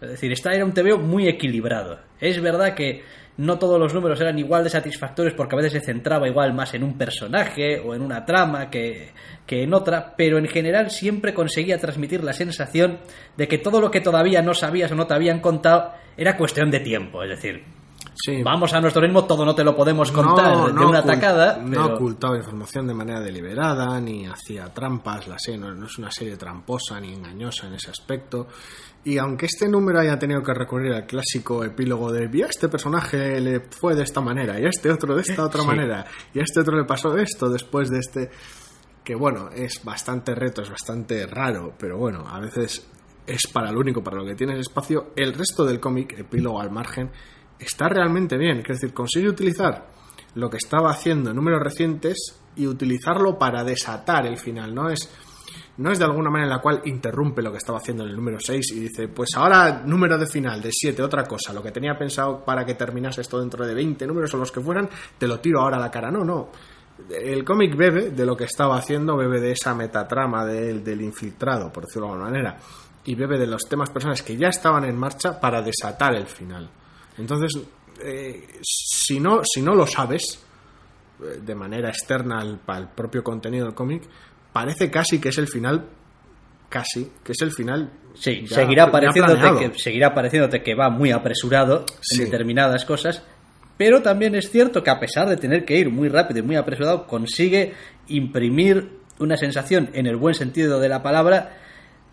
[0.00, 2.00] Es decir, esta era un TVO muy equilibrado.
[2.20, 3.04] Es verdad que
[3.36, 6.74] no todos los números eran igual de satisfactorios porque a veces se centraba igual más
[6.74, 9.12] en un personaje o en una trama que,
[9.46, 12.98] que en otra, pero en general siempre conseguía transmitir la sensación
[13.36, 16.70] de que todo lo que todavía no sabías o no te habían contado era cuestión
[16.72, 17.22] de tiempo.
[17.22, 17.62] Es decir,
[18.14, 21.56] Sí, vamos a nuestro ritmo, todo no te lo podemos contar de una atacada.
[21.58, 25.98] no pero- ocultaba información de manera deliberada, ni hacía trampas, la serie no, no es
[25.98, 28.48] una serie tramposa ni engañosa en ese aspecto.
[29.04, 32.68] Y aunque este número haya tenido que recurrir al clásico epílogo de y a este
[32.68, 35.66] personaje le fue de esta manera, y a este otro de esta otra Sí.
[35.66, 38.30] manera, y a este otro le pasó esto después de este.
[39.02, 42.86] Que bueno, es bastante reto, es bastante raro, pero bueno, a veces
[43.26, 45.12] es para lo único, para lo que tienes espacio.
[45.16, 47.10] El resto del cómic, epílogo al margen,
[47.58, 48.58] está realmente bien.
[48.62, 49.86] Quiero decir, consigue utilizar
[50.34, 54.74] lo que estaba haciendo en números recientes y utilizarlo para desatar el final.
[54.74, 55.10] No es,
[55.76, 58.16] no es de alguna manera en la cual interrumpe lo que estaba haciendo en el
[58.16, 61.52] número 6 y dice, pues ahora número de final de 7, otra cosa.
[61.52, 64.60] Lo que tenía pensado para que terminase esto dentro de 20 números o los que
[64.60, 64.88] fueran,
[65.18, 66.10] te lo tiro ahora a la cara.
[66.10, 66.50] No, no.
[67.10, 71.72] El cómic bebe de lo que estaba haciendo, bebe de esa metatrama del, del infiltrado,
[71.72, 72.58] por decirlo de alguna manera,
[73.04, 76.70] y bebe de los temas personales que ya estaban en marcha para desatar el final.
[77.22, 77.58] Entonces,
[78.02, 80.38] eh, si, no, si no lo sabes,
[81.22, 84.02] eh, de manera externa al, al propio contenido del cómic,
[84.52, 85.86] parece casi que es el final,
[86.68, 91.10] casi, que es el final Sí, ya- seguirá, pareciéndote que, seguirá pareciéndote que va muy
[91.12, 92.18] apresurado Sí.
[92.18, 93.22] en determinadas cosas,
[93.78, 96.56] pero también es cierto que a pesar de tener que ir muy rápido y muy
[96.56, 97.72] apresurado, consigue
[98.08, 101.56] imprimir una sensación, en el buen sentido de la palabra,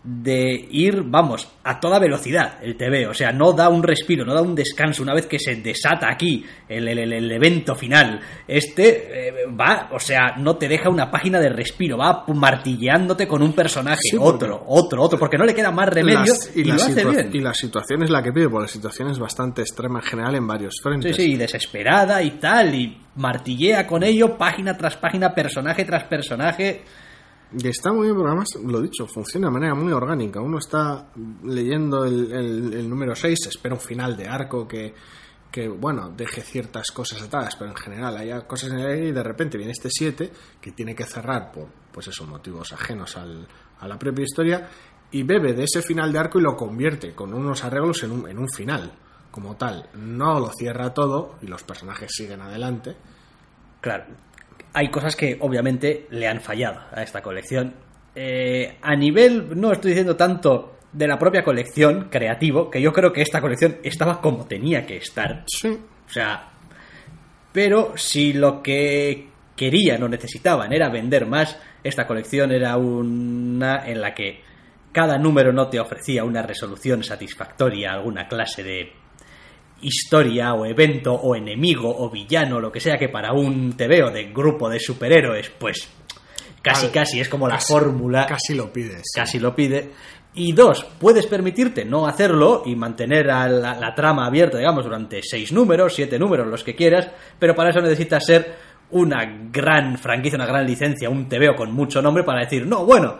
[0.01, 3.05] de ir, vamos, a toda velocidad el TV.
[3.07, 5.03] O sea, no da un respiro, no da un descanso.
[5.03, 9.99] Una vez que se desata aquí el, el- el- evento final, este eh, va, o
[9.99, 14.63] sea, no te deja una página de respiro, va martilleándote con un personaje, Sí, otro,
[14.67, 17.29] otro, otro, porque no le queda más remedio Las- y, la lo hace situa- bien.
[17.33, 20.35] y la situación es la que pide, porque la situación es bastante extrema en general
[20.35, 21.15] en varios Sí, frentes.
[21.15, 26.81] sí, y desesperada y tal, y martillea con ello página tras página, personaje tras personaje.
[27.51, 30.39] Y está muy bien, porque además, lo dicho, funciona de manera muy orgánica.
[30.39, 31.07] Uno está
[31.43, 34.93] leyendo el, el- número 6, espera un final de arco que,
[35.51, 39.11] que, bueno, deje ciertas cosas atadas, pero en general haya cosas en el aire y
[39.11, 40.31] de repente viene este 7
[40.61, 43.47] que tiene que cerrar por, pues esos motivos ajenos al-
[43.79, 44.69] a la propia historia
[45.11, 48.29] y bebe de ese final de arco y lo convierte con unos arreglos en un,
[48.29, 48.91] en un final
[49.31, 49.89] como tal.
[49.95, 52.95] No lo cierra todo y los personajes siguen adelante.
[53.81, 54.05] Claro,
[54.73, 57.73] hay cosas que obviamente le han fallado a esta colección.
[58.15, 63.13] Eh, a nivel, no estoy diciendo tanto de la propia colección creativo, que yo creo
[63.13, 65.43] que esta colección estaba como tenía que estar.
[65.47, 66.49] Sí, O sea,
[67.51, 74.01] pero si lo que querían o necesitaban era vender más, esta colección era una en
[74.01, 74.41] la que
[74.91, 78.93] cada número no te ofrecía una resolución satisfactoria a alguna clase de
[79.81, 84.31] historia o evento o enemigo o villano, lo que sea que para un TVO de
[84.33, 85.87] grupo de superhéroes, pues
[86.61, 89.03] casi casi es como la Casi- fórmula Casi lo pides.
[89.15, 89.91] casi lo pide.
[90.33, 95.21] Y dos, puedes permitirte no hacerlo y mantener a la, la trama abierta, digamos, durante
[95.23, 97.09] seis números, siete números, los que quieras,
[97.39, 102.01] pero para eso necesitas ser una gran franquicia, una gran licencia, un TVO con mucho
[102.01, 103.17] nombre para decir, no, bueno,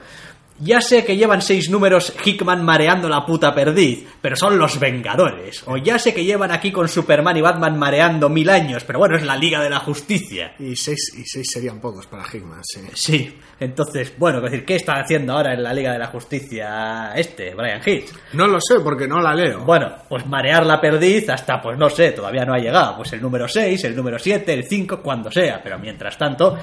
[0.59, 5.63] ya sé que llevan seis números Hickman mareando la puta perdiz, pero son los Vengadores.
[5.65, 9.15] O ya sé que llevan aquí con Superman y Batman mareando mil años, pero bueno,
[9.15, 10.53] es la Liga de la Justicia.
[10.59, 12.81] Y seis, y seis serían pocos para Hickman, sí.
[12.93, 17.55] Sí, entonces, bueno, decir, ¿qué está haciendo ahora en la Liga de la Justicia este,
[17.55, 18.11] Brian Hitch?
[18.33, 19.63] No lo sé porque no la leo.
[19.63, 22.97] Bueno, pues marear la perdiz hasta, pues no sé, todavía no ha llegado.
[22.97, 25.61] Pues el número 6, el número 7, el 5, cuando sea.
[25.63, 26.57] Pero mientras tanto,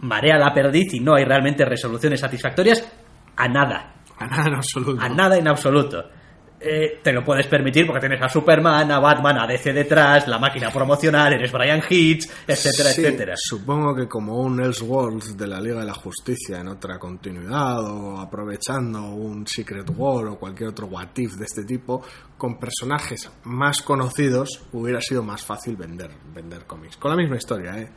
[0.00, 2.84] marea la perdiz y no hay realmente resoluciones satisfactorias
[3.44, 3.94] a nada.
[4.18, 5.00] A nada en absoluto.
[5.02, 6.04] A nada en absoluto.
[6.62, 10.38] Eh, te lo puedes permitir porque tienes a Superman, a Batman, a DC detrás, la
[10.38, 13.34] máquina promocional, eres Brian Hitch, etcétera, Sí, etcétera.
[13.34, 18.20] Supongo que como un Elseworlds de la Liga de la Justicia en otra continuidad o
[18.20, 22.02] aprovechando un Secret War o cualquier otro What If de este tipo,
[22.36, 26.98] con personajes más conocidos hubiera sido más fácil vender, vender cómics.
[26.98, 27.88] Con la misma historia, ¿eh?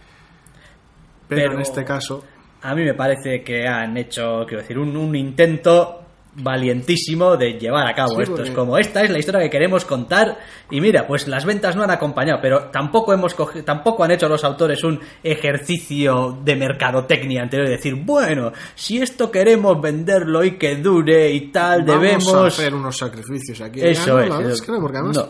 [1.28, 2.24] Pero, Pero- en este caso,
[2.64, 6.00] A mí me parece que han hecho, quiero decir, un, un intento
[6.36, 8.36] valientísimo de llevar a cabo Sí, esto.
[8.36, 10.40] porque- Es como, esta es la historia que queremos contar
[10.72, 14.28] y mira, pues las ventas no han acompañado, pero tampoco hemos cogi- tampoco han hecho
[14.28, 20.58] los autores un ejercicio de mercadotecnia anterior de decir, bueno, si esto queremos venderlo y
[20.58, 22.34] que dure y tal, vamos debemos...
[22.34, 23.82] a hacer unos sacrificios aquí.
[23.82, 25.30] Eso Ya, no, es, la verdad es que no, porque además no.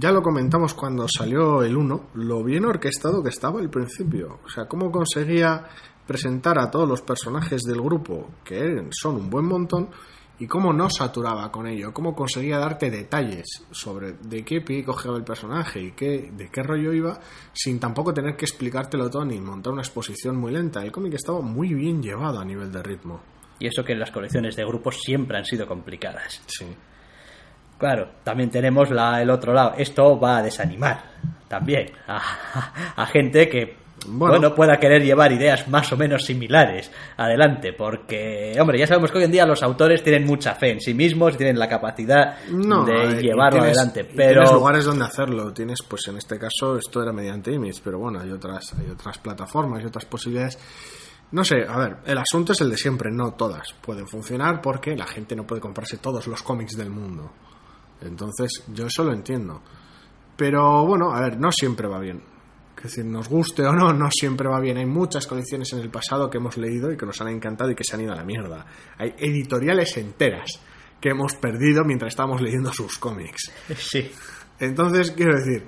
[0.00, 4.40] ya lo comentamos cuando salió el 1, lo bien orquestado que estaba al principio.
[4.44, 5.64] O sea, cómo conseguía
[6.06, 9.88] presentar a todos los personajes del grupo, que son un buen montón,
[10.38, 15.12] y cómo no saturaba con ello, cómo conseguía darte detalles sobre de qué pie cogía
[15.12, 17.20] el personaje y qué, de qué rollo iba,
[17.52, 20.82] sin tampoco tener que explicártelo todo ni montar una exposición muy lenta.
[20.82, 23.20] El cómic estaba muy bien llevado a nivel de ritmo.
[23.60, 26.42] Y eso que las colecciones de grupos siempre han sido complicadas.
[26.46, 26.66] Sí.
[27.78, 29.74] Claro, también tenemos la, el otro lado.
[29.76, 31.04] Esto va a desanimar
[31.46, 34.34] también a, a gente que Bueno.
[34.38, 34.54] bueno.
[34.54, 39.24] pueda querer llevar ideas más o menos similares adelante, porque, hombre, ya sabemos que hoy
[39.24, 42.84] en día los autores tienen mucha fe en sí mismos y tienen la capacidad No,
[42.84, 45.52] de y llevarlo tienes- adelante, pero tienes lugares donde hacerlo.
[45.52, 49.18] Tienes, pues en este caso, esto era mediante Image, pero bueno, hay otras, hay otras
[49.18, 50.58] plataformas y otras posibilidades.
[51.30, 54.94] No sé, a ver, el asunto es el de siempre, no todas pueden funcionar porque
[54.96, 57.30] la gente no puede comprarse todos los cómics del mundo.
[58.02, 59.62] Entonces, yo eso lo entiendo.
[60.36, 62.22] Pero bueno, a ver, no siempre va bien.
[62.82, 64.76] Es decir, nos guste o no, no siempre va bien.
[64.76, 67.76] Hay muchas colecciones en el pasado que hemos leído y que nos han encantado y
[67.76, 68.66] que se han ido a la mierda.
[68.98, 70.58] Hay editoriales enteras
[71.00, 73.52] que hemos perdido mientras estábamos leyendo sus cómics.
[73.76, 74.10] sí,
[74.58, 75.64] Entonces, quiero decir,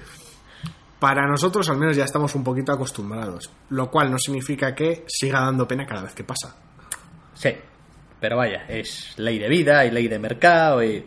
[0.99, 5.41] para nosotros al menos ya estamos un poquito acostumbrados, lo cual no significa que siga
[5.41, 6.57] dando pena cada vez que pasa.
[7.35, 7.51] sí,
[8.19, 11.07] pero vaya, es ley de vida y ley de mercado y...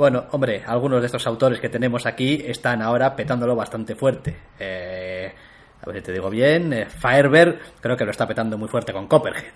[0.00, 4.34] Bueno, hombre, algunos de estos autores que tenemos aquí están ahora petándolo bastante fuerte.
[4.58, 5.30] Eh,
[5.78, 8.94] a ver si te digo bien, eh, Firebird creo que lo está petando muy fuerte
[8.94, 9.52] con Copperhead,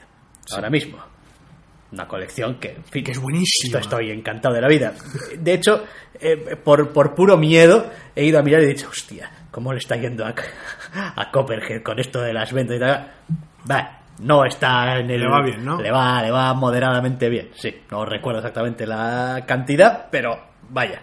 [0.52, 0.98] ahora mismo.
[1.92, 3.78] Una colección que, en fin, Que es buenísima.
[3.78, 4.92] esto estoy encantado de la vida.
[5.38, 5.82] De hecho,
[6.20, 9.78] eh, por, por puro miedo, he ido a mirar y he dicho, hostia, ¿cómo le
[9.78, 10.34] está yendo a,
[11.16, 13.12] a Copperhead con esto de las ventas y tal?
[13.70, 15.20] Va, no está en el...
[15.20, 15.80] Le va bien, ¿no?
[15.80, 17.74] Le va, le va moderadamente bien, sí.
[17.90, 20.38] No recuerdo exactamente la cantidad, pero
[20.70, 21.02] vaya.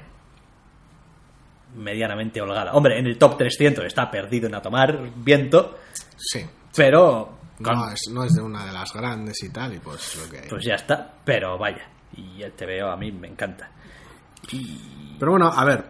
[1.75, 2.73] Medianamente holgada.
[2.73, 5.77] Hombre, en el top 300 está perdido en a tomar viento,
[6.17, 6.45] Sí.
[6.75, 7.37] pero...
[7.63, 10.29] con- No es, no es de una de las grandes y tal, y pues lo
[10.29, 10.49] que hay.
[10.49, 11.87] Pues ya está, pero vaya.
[12.17, 13.69] Y el TVO a mí me encanta.
[15.17, 15.85] Pero bueno, a ver,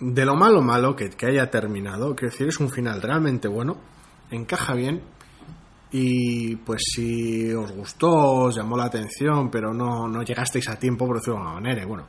[0.00, 3.76] de lo malo malo que, que haya terminado, quiero decir, es un final realmente bueno,
[4.32, 5.00] encaja bien,
[5.96, 11.06] y pues si os gustó, os llamó la atención, pero no, no llegasteis a tiempo,
[11.06, 12.08] por decirlo de alguna manera, y bueno,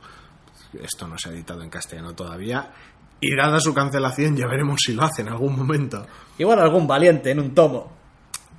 [0.82, 2.68] esto no se ha editado en castellano todavía,
[3.20, 6.04] y dada su cancelación ya veremos si lo hace en algún momento.
[6.36, 7.92] Igual algún valiente en un tomo.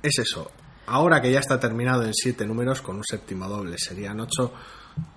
[0.02, 0.50] Es eso,
[0.86, 4.54] ahora que ya está terminado en siete números, con un séptimo doble serían ocho,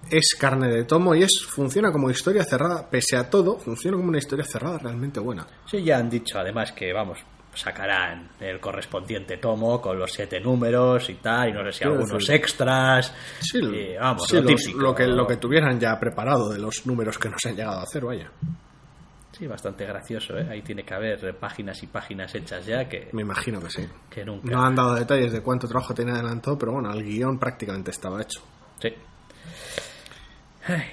[0.10, 4.10] es carne de tomo y es funciona como historia cerrada, pese a todo, funciona como
[4.10, 5.48] una historia cerrada realmente buena.
[5.68, 7.20] Sí, ya han dicho además que, vamos,
[7.54, 12.12] sacarán el correspondiente tomo con los siete números y tal, y no sé si algunos
[12.12, 13.14] decir- extras.
[13.40, 14.80] Sí, y, vamos, sí, lo típico.
[14.80, 17.84] lo, que, lo que tuvieran ya preparado de los números que nos han llegado a
[17.84, 18.32] hacer, vaya.
[19.34, 20.48] Sí, bastante gracioso, ¿eh?
[20.52, 23.88] Ahí tiene que haber páginas y páginas hechas ya que, Me imagino que sí.
[24.10, 24.50] que nunca.
[24.52, 28.22] No han dado detalles de cuánto trabajo tenía adelantado, pero bueno, el guion prácticamente estaba
[28.22, 28.42] hecho.
[28.82, 28.90] Sí.
[30.68, 30.84] Ay,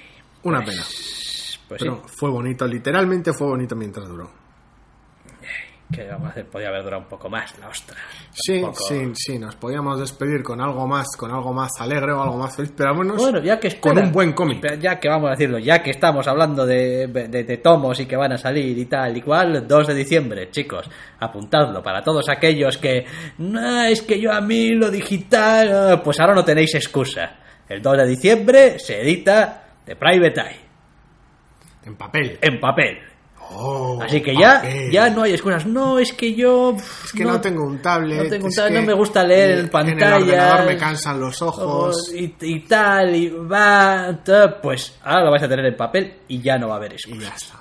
[0.43, 0.81] Una pena.
[0.81, 4.31] pues Pero sí, fue bonito, literalmente fue bonito mientras duró.
[5.91, 7.97] Que vamos a hacer, podía haber durado un poco más, la ostra.
[8.31, 12.37] Sí, sí, sí, nos podíamos despedir con algo más, con algo más alegre o algo
[12.37, 14.77] más feliz, pero vámonos Bueno, ya que con un buen cómic.
[14.79, 18.15] Ya que vamos a decirlo, ya que estamos hablando de, de- de tomos y que
[18.15, 20.87] van a salir y tal y cual, 2 de diciembre, chicos,
[21.19, 23.05] apuntadlo para todos aquellos que,
[23.39, 27.35] no, es que yo a mí lo digital, ah", pues ahora no tenéis excusa.
[27.67, 30.59] El 2 de diciembre se edita The Private Eye,
[31.85, 32.37] En papel.
[32.41, 32.99] en papel.
[33.51, 34.91] Oh, Así que ya, papel.
[34.91, 35.65] ya no hay excusas.
[35.65, 36.75] No, es que yo...
[37.03, 38.23] Es que no, tengo un tablet.
[38.23, 40.77] no tengo un es tablet, que no me gusta leer en En el ordenador me
[40.77, 42.13] cansan los ojos.
[42.15, 44.19] y, y tal, y va,
[44.61, 46.95] pues ahora lo vais a tener en papel y ya no va a haber Y
[46.95, 47.23] excusas.
[47.29, 47.59] ya está.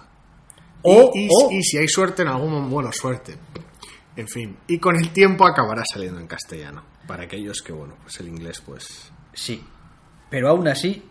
[0.82, 3.36] O, y, y- o- y si hay suerte en algún momento, bueno, suerte.
[4.14, 6.82] En fin, y con el tiempo acabará saliendo en castellano.
[7.06, 9.10] Para aquellos que, bueno, pues el inglés, pues.
[9.32, 9.64] sí,
[10.28, 11.02] pero aún así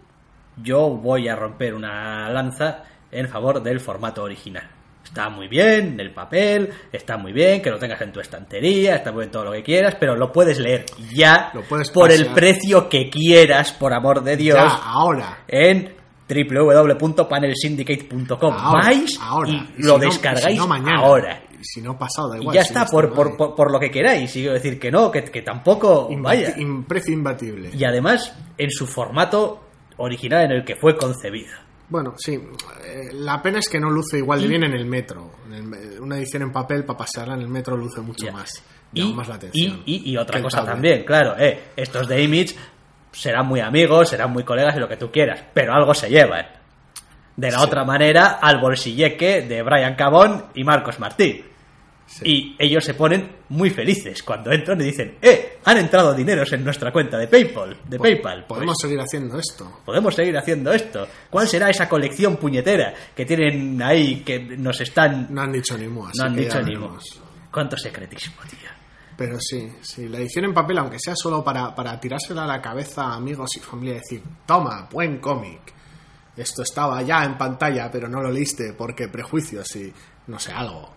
[0.61, 4.69] yo voy a romper una lanza en favor del formato original.
[5.03, 9.13] Está muy bien el papel, está muy bien que lo tengas en tu estantería, está
[9.13, 12.25] muy bien todo lo que quieras, pero lo puedes leer ya Lo puedes por el
[12.33, 14.57] precio que quieras, por amor de Dios.
[14.57, 15.45] Ya, ahora.
[15.47, 15.95] en
[16.29, 18.55] www.panelsyndicate.com.
[18.73, 19.49] Vais ahora.
[19.49, 20.99] y Y lo si no- descargáis si no mañana.
[20.99, 21.41] ahora.
[21.59, 22.55] Y si no pasado, da Y igual.
[22.55, 24.29] ya si está, por, por, por, por lo que queráis.
[24.35, 26.07] Y quiero decir que no, que, que tampoco.
[26.09, 26.55] Imbati- Vaya.
[26.87, 27.71] precio imbatible.
[27.73, 29.63] Y además, en su formato
[29.97, 31.51] original en el que fue concebido.
[31.89, 32.33] Bueno, sí.
[32.85, 35.31] eh, La pena es que no luce igual de bien en el metro.
[36.01, 38.61] Una edición en papel para pasearla en el metro luce mucho más.
[38.93, 39.83] Y, más la atención.
[39.85, 40.73] y, y- y otra cosa tablet.
[40.73, 42.55] también, claro, eh, estos de Image
[43.11, 46.45] serán muy amigos, serán muy colegas y lo que tú quieras, pero algo se llevan.
[47.35, 47.65] De la Sí.
[47.65, 51.43] otra manera, al bolsilleque de Brian Cabón y Marcos Martín.
[52.07, 52.23] Sí.
[52.25, 55.59] Y ellos se ponen muy felices cuando entran y dicen, ¡eh!
[55.65, 57.77] Han entrado dineros en nuestra cuenta de PayPal.
[57.85, 58.45] De PayPal.
[58.47, 59.81] Pues, Podemos seguir haciendo esto.
[59.85, 61.05] podemos seguir haciendo esto.
[61.29, 65.27] ¿Cuál será esa colección puñetera que tienen ahí que nos están...
[65.29, 67.21] No han dicho ni mu, así No han dicho ni veremos.
[67.51, 68.69] Cuánto secretismo, tío.
[69.17, 72.61] Pero sí, sí, la edición en papel, aunque sea solo para, para tirársela a la
[72.61, 75.73] cabeza a amigos y familia y decir, toma, buen cómic.
[76.37, 79.91] Esto estaba ya en pantalla, pero no lo leíste porque prejuicios y
[80.27, 80.93] no sé, algo.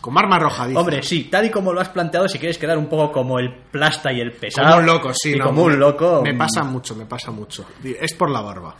[0.00, 0.78] Como arma arrojadiza.
[0.80, 3.54] Hombre, sí, tal y como lo has planteado, si quieres quedar un poco como el
[3.70, 4.68] plasta y el pesado.
[4.68, 5.34] como un loco, sí.
[5.36, 6.22] No, como un loco.
[6.22, 7.66] Me mm, pasa mucho, me pasa mucho.
[7.82, 8.76] Es por la barba.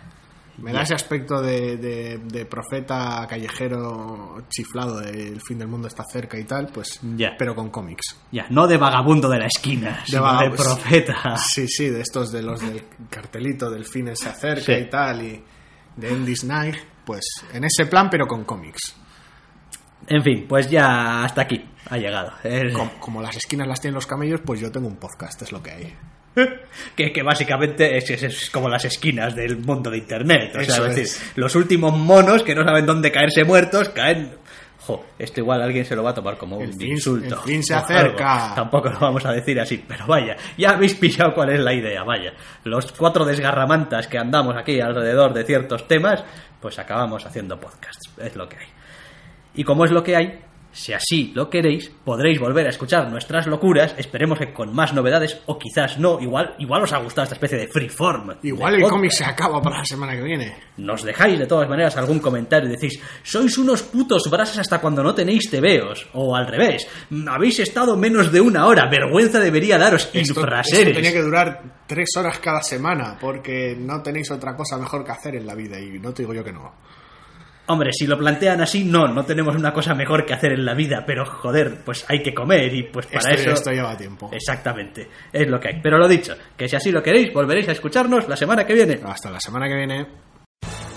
[0.58, 5.86] Me da ese aspecto de, de- de profeta callejero chiflado de el fin del mundo
[5.86, 7.36] está cerca y tal, pues, Ya.
[7.38, 8.16] pero con cómics.
[8.32, 11.36] Ya, no de vagabundo de la esquina, sino de profeta.
[11.36, 14.72] Sí, sí, de estos de los del cartelito del fin se acerca Sí.
[14.72, 15.44] y tal, y
[15.96, 18.96] de Andy's Night, pues en ese plan, pero con cómics.
[20.08, 22.32] En fin, pues ya hasta aquí ha llegado.
[22.44, 25.62] El- Como, las esquinas las tienen los camellos, pues yo tengo un podcast, es lo
[25.62, 25.94] que hay.
[26.96, 30.54] que, que básicamente es, es- es como las esquinas del mundo de internet.
[30.56, 34.36] O sea, es decir, los últimos monos que no saben dónde caerse muertos caen.
[34.86, 37.34] Jo, esto igual alguien se lo va a tomar como El un fin- insulto.
[37.34, 38.44] el fin se acerca.
[38.44, 38.54] algo.
[38.54, 42.02] Tampoco lo vamos a decir así, pero vaya, ya habéis pillado cuál es la idea,
[42.04, 42.32] vaya.
[42.64, 46.24] Los cuatro desgarramantas que andamos aquí alrededor de ciertos temas,
[46.60, 48.10] pues acabamos haciendo podcasts.
[48.18, 48.66] Es lo que hay.
[49.54, 50.40] Y como es lo que hay,
[50.70, 55.40] Si así lo queréis, podréis volver a escuchar nuestras locuras, esperemos que con más novedades,
[55.46, 58.36] o quizás no, igual, igual os ha gustado esta especie de freeform.
[58.42, 60.54] Igual de el cómic se acaba para la semana que viene.
[60.76, 65.02] Nos dejáis de todas maneras algún comentario y decís, sois unos putos brasas hasta cuando
[65.02, 66.06] no tenéis tebeos.
[66.12, 70.40] O al revés, "Mm, habéis estado menos de una hora, vergüenza debería daros, Esto, esto
[70.42, 70.94] infraseres.
[70.94, 75.34] tenía que durar tres horas cada semana porque no tenéis otra cosa mejor que hacer
[75.34, 76.74] en la vida y no te digo yo que no.
[77.70, 80.74] Hombre, si lo plantean así, no, no tenemos una cosa mejor que hacer en la
[80.74, 83.52] vida, pero joder, pues hay que comer y pues para Esto, eso...
[83.52, 84.30] esto lleva tiempo.
[84.32, 85.80] Exactamente, es lo que hay.
[85.82, 89.00] Pero lo dicho, que si así lo queréis, volveréis a escucharnos la semana que viene.
[89.04, 90.06] Hasta la semana que viene.